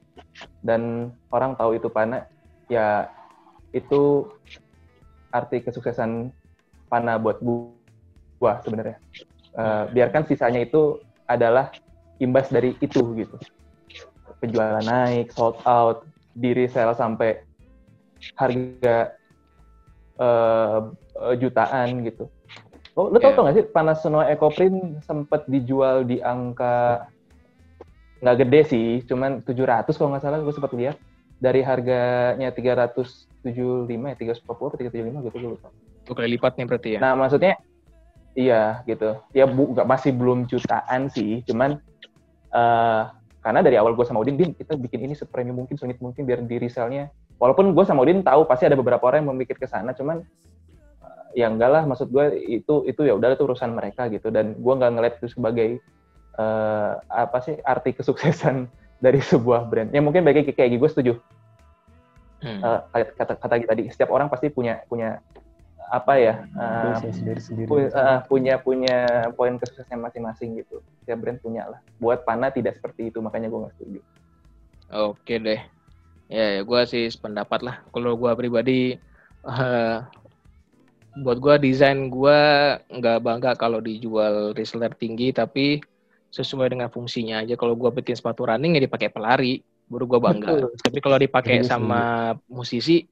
[0.59, 2.27] Dan orang tahu itu Pana
[2.67, 3.07] ya
[3.71, 4.27] itu
[5.31, 6.35] arti kesuksesan
[6.91, 7.79] Pana buat gu-
[8.43, 8.99] gua sebenarnya.
[9.55, 11.71] Eh, biarkan sisanya itu adalah
[12.19, 13.37] imbas dari itu gitu.
[14.43, 17.43] Penjualan naik sold out di resell sampai
[18.35, 19.15] harga
[20.21, 20.79] eh,
[21.39, 22.27] jutaan gitu.
[22.99, 23.37] Oh lo tau Iya.
[23.39, 27.07] tau gak sih Panasonic EcoPrint sempat dijual di angka
[28.21, 30.97] nggak gede sih cuman 700 kalau nggak salah gue sempat lihat.
[31.41, 32.53] Dari harganya
[33.43, 35.69] 375 ya 350 atau 375 gitu gue lupa
[36.11, 37.01] Dua kali lipatnya berarti ya.
[37.05, 37.55] Nah, maksudnya
[38.35, 39.21] iya gitu.
[39.31, 41.79] Ya bu, nggak- masih belum jutaan sih, cuman
[42.51, 43.03] eh
[43.41, 46.45] karena dari awal gue sama Udin, Din, kita bikin ini sepremium mungkin, sengit mungkin biar
[46.45, 47.09] di resellnya.
[47.41, 50.21] Walaupun gue sama Udin tahu pasti ada beberapa orang yang memikir ke sana, cuman
[51.05, 54.29] eh, ya enggak lah, maksud gue itu itu ya udah itu urusan mereka gitu.
[54.35, 55.79] Dan gue nggak ngeliat itu sebagai
[56.41, 58.67] eh apa sih arti kesuksesan
[59.05, 59.95] dari sebuah brand.
[59.95, 61.13] Ya mungkin bagi kayak gue setuju
[62.41, 62.61] Hmm.
[62.65, 62.81] Eh,
[63.21, 65.21] kata kata tadi setiap orang pasti punya punya
[65.91, 67.69] apa ya eh, Goalsnya sendiri-sendiri.
[67.69, 68.97] pu- eh, punya punya
[69.35, 70.81] poin kesuksesan masing-masing gitu.
[71.03, 71.81] Setiap brand punya lah.
[71.99, 74.01] Buat Pana tidak seperti itu, makanya gue nggak setuju.
[74.91, 75.61] Oke deh.
[76.31, 77.77] Ya, ya gue sih sependapat lah.
[77.91, 78.95] Kalau gue pribadi,
[79.45, 79.97] eh,
[81.21, 82.39] buat gue desain gue
[82.87, 85.83] nggak bangga kalau dijual reseller tinggi, tapi
[86.31, 87.59] sesuai dengan fungsinya aja.
[87.59, 89.59] Kalau gue bikin sepatu running ya dipakai pelari,
[89.91, 90.49] baru gue bangga.
[90.55, 90.71] Betul.
[90.79, 92.03] Tapi kalau dipakai Setuju, sama
[92.47, 93.03] musisi,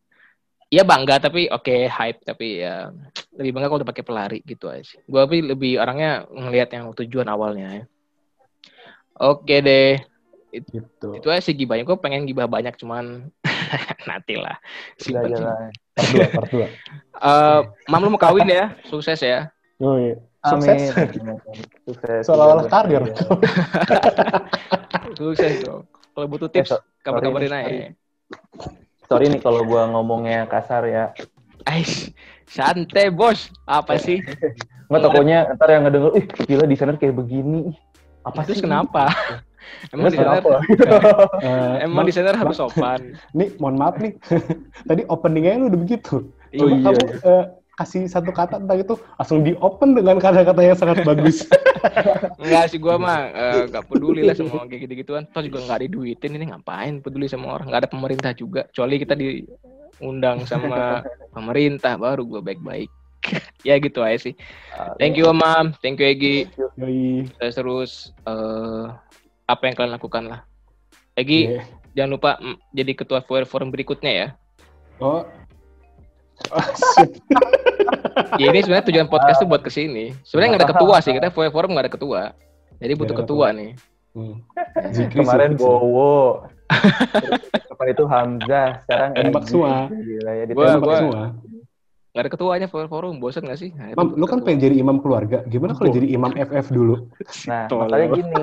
[0.71, 2.95] ya bangga tapi oke hype tapi ya
[3.35, 4.87] lebih bangga kalau dipakai pelari gitu aja.
[4.87, 5.03] sih.
[5.05, 7.85] Gue lebih lebih orangnya ngelihat yang tujuan awalnya ya.
[9.19, 9.99] Oke deh,
[10.49, 11.13] Gitu.
[11.13, 13.29] itu aja sih gibahnya gue pengen gibah banyak cuman
[14.09, 14.57] nanti lah.
[14.97, 16.65] Part 2, part 2.
[16.65, 20.17] Eh, mam lu mau kawin ya sukses ya Oh iya.
[20.49, 20.89] Amin.
[20.89, 20.97] Sukses.
[21.85, 22.23] Sukses.
[22.25, 23.03] Seolah-olah karir.
[25.09, 25.17] Iya.
[25.19, 25.83] sukses dong
[26.19, 27.87] kalau butuh tips so- kabar kabarin sorry, aja
[29.07, 31.15] Sorry nih kalau gue ngomongnya kasar ya.
[31.63, 32.11] Ais,
[32.51, 34.19] santai bos apa sih
[34.91, 37.71] Nggak tokonya ntar yang ngedenger, ih gila desainer kayak begini.
[38.27, 38.67] Apa terus sih?
[38.67, 39.15] kenapa
[39.95, 40.55] emang desainer kenapa?
[41.39, 44.19] Eh, emang desainer harus sopan nih mohon maaf nih.
[44.91, 46.35] Tadi openingnya lu udah begitu.
[46.51, 47.35] Coba iya, kamu iya.
[47.79, 51.47] Kasih satu kata tentang itu langsung di open dengan kata-kata yang sangat bagus.
[52.43, 55.31] Enggak sih gua mah eh, nggak peduli lah sama kayak gitu-gituan.
[55.31, 57.71] Toh juga nggak diduitin ini ngapain peduli sama orang.
[57.71, 58.67] nggak ada pemerintah juga.
[58.67, 61.07] Kecuali kita diundang sama
[61.37, 62.91] pemerintah baru gua baik-baik.
[63.67, 64.35] ya gitu aja sih.
[64.99, 66.51] Thank you Mam, thank you Egi.
[66.79, 67.31] Yoi.
[67.39, 67.93] Terus terus
[68.27, 68.85] eh,
[69.47, 70.41] apa yang kalian lakukan lah.
[71.19, 71.63] Egi, Iya.
[71.99, 74.29] jangan lupa mm, jadi ketua forum berikutnya ya.
[74.99, 75.23] Oh.
[76.95, 77.11] Shit.
[78.39, 80.15] Ya ini sebenarnya tujuan podcast tuh buat ke sini.
[80.27, 82.21] Sebenarnya nggak ada ketua sih, kita forum nggak ada ketua.
[82.79, 83.71] Jadi butuh ada ketua nih.
[84.15, 84.35] Hmm.
[84.95, 85.55] Zikri Kemarin.
[85.59, 86.47] Bowo.
[87.71, 89.31] Kapan itu Hamzah, sekarang Egi.
[89.47, 89.87] semua.
[89.91, 91.31] Gila ya, Gua- gua-
[92.19, 93.71] Nggak ada ketuanya forum, bosan nggak sih?
[93.79, 94.51] Nah, Mam, lu kan ketua.
[94.51, 95.39] pengen jadi imam keluarga.
[95.47, 95.95] Gimana kalau Oh.
[95.95, 97.07] jadi imam FF dulu?
[97.47, 97.87] Nah, Tolol.
[97.87, 98.35] masalahnya gini,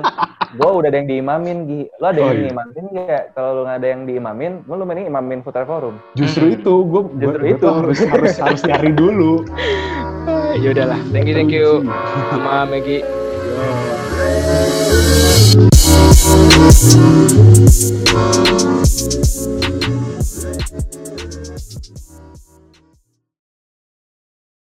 [0.56, 1.80] gue udah ada yang diimamin, Gi.
[2.00, 2.40] Lo ada Oh, yang iya.
[2.48, 3.22] diimamin nggak?
[3.36, 6.00] Kalau lo nggak ada yang diimamin, lo lu mending imamin Putra Forum.
[6.16, 6.56] Justru Hmm.
[6.56, 7.66] itu, gue Justru gua itu.
[7.68, 9.44] harus harus harus nyari dulu.
[10.56, 10.96] ya udahlah.
[11.12, 11.84] Thank you, thank you.
[12.32, 13.04] Sama Megi.
[18.96, 19.35] Yo.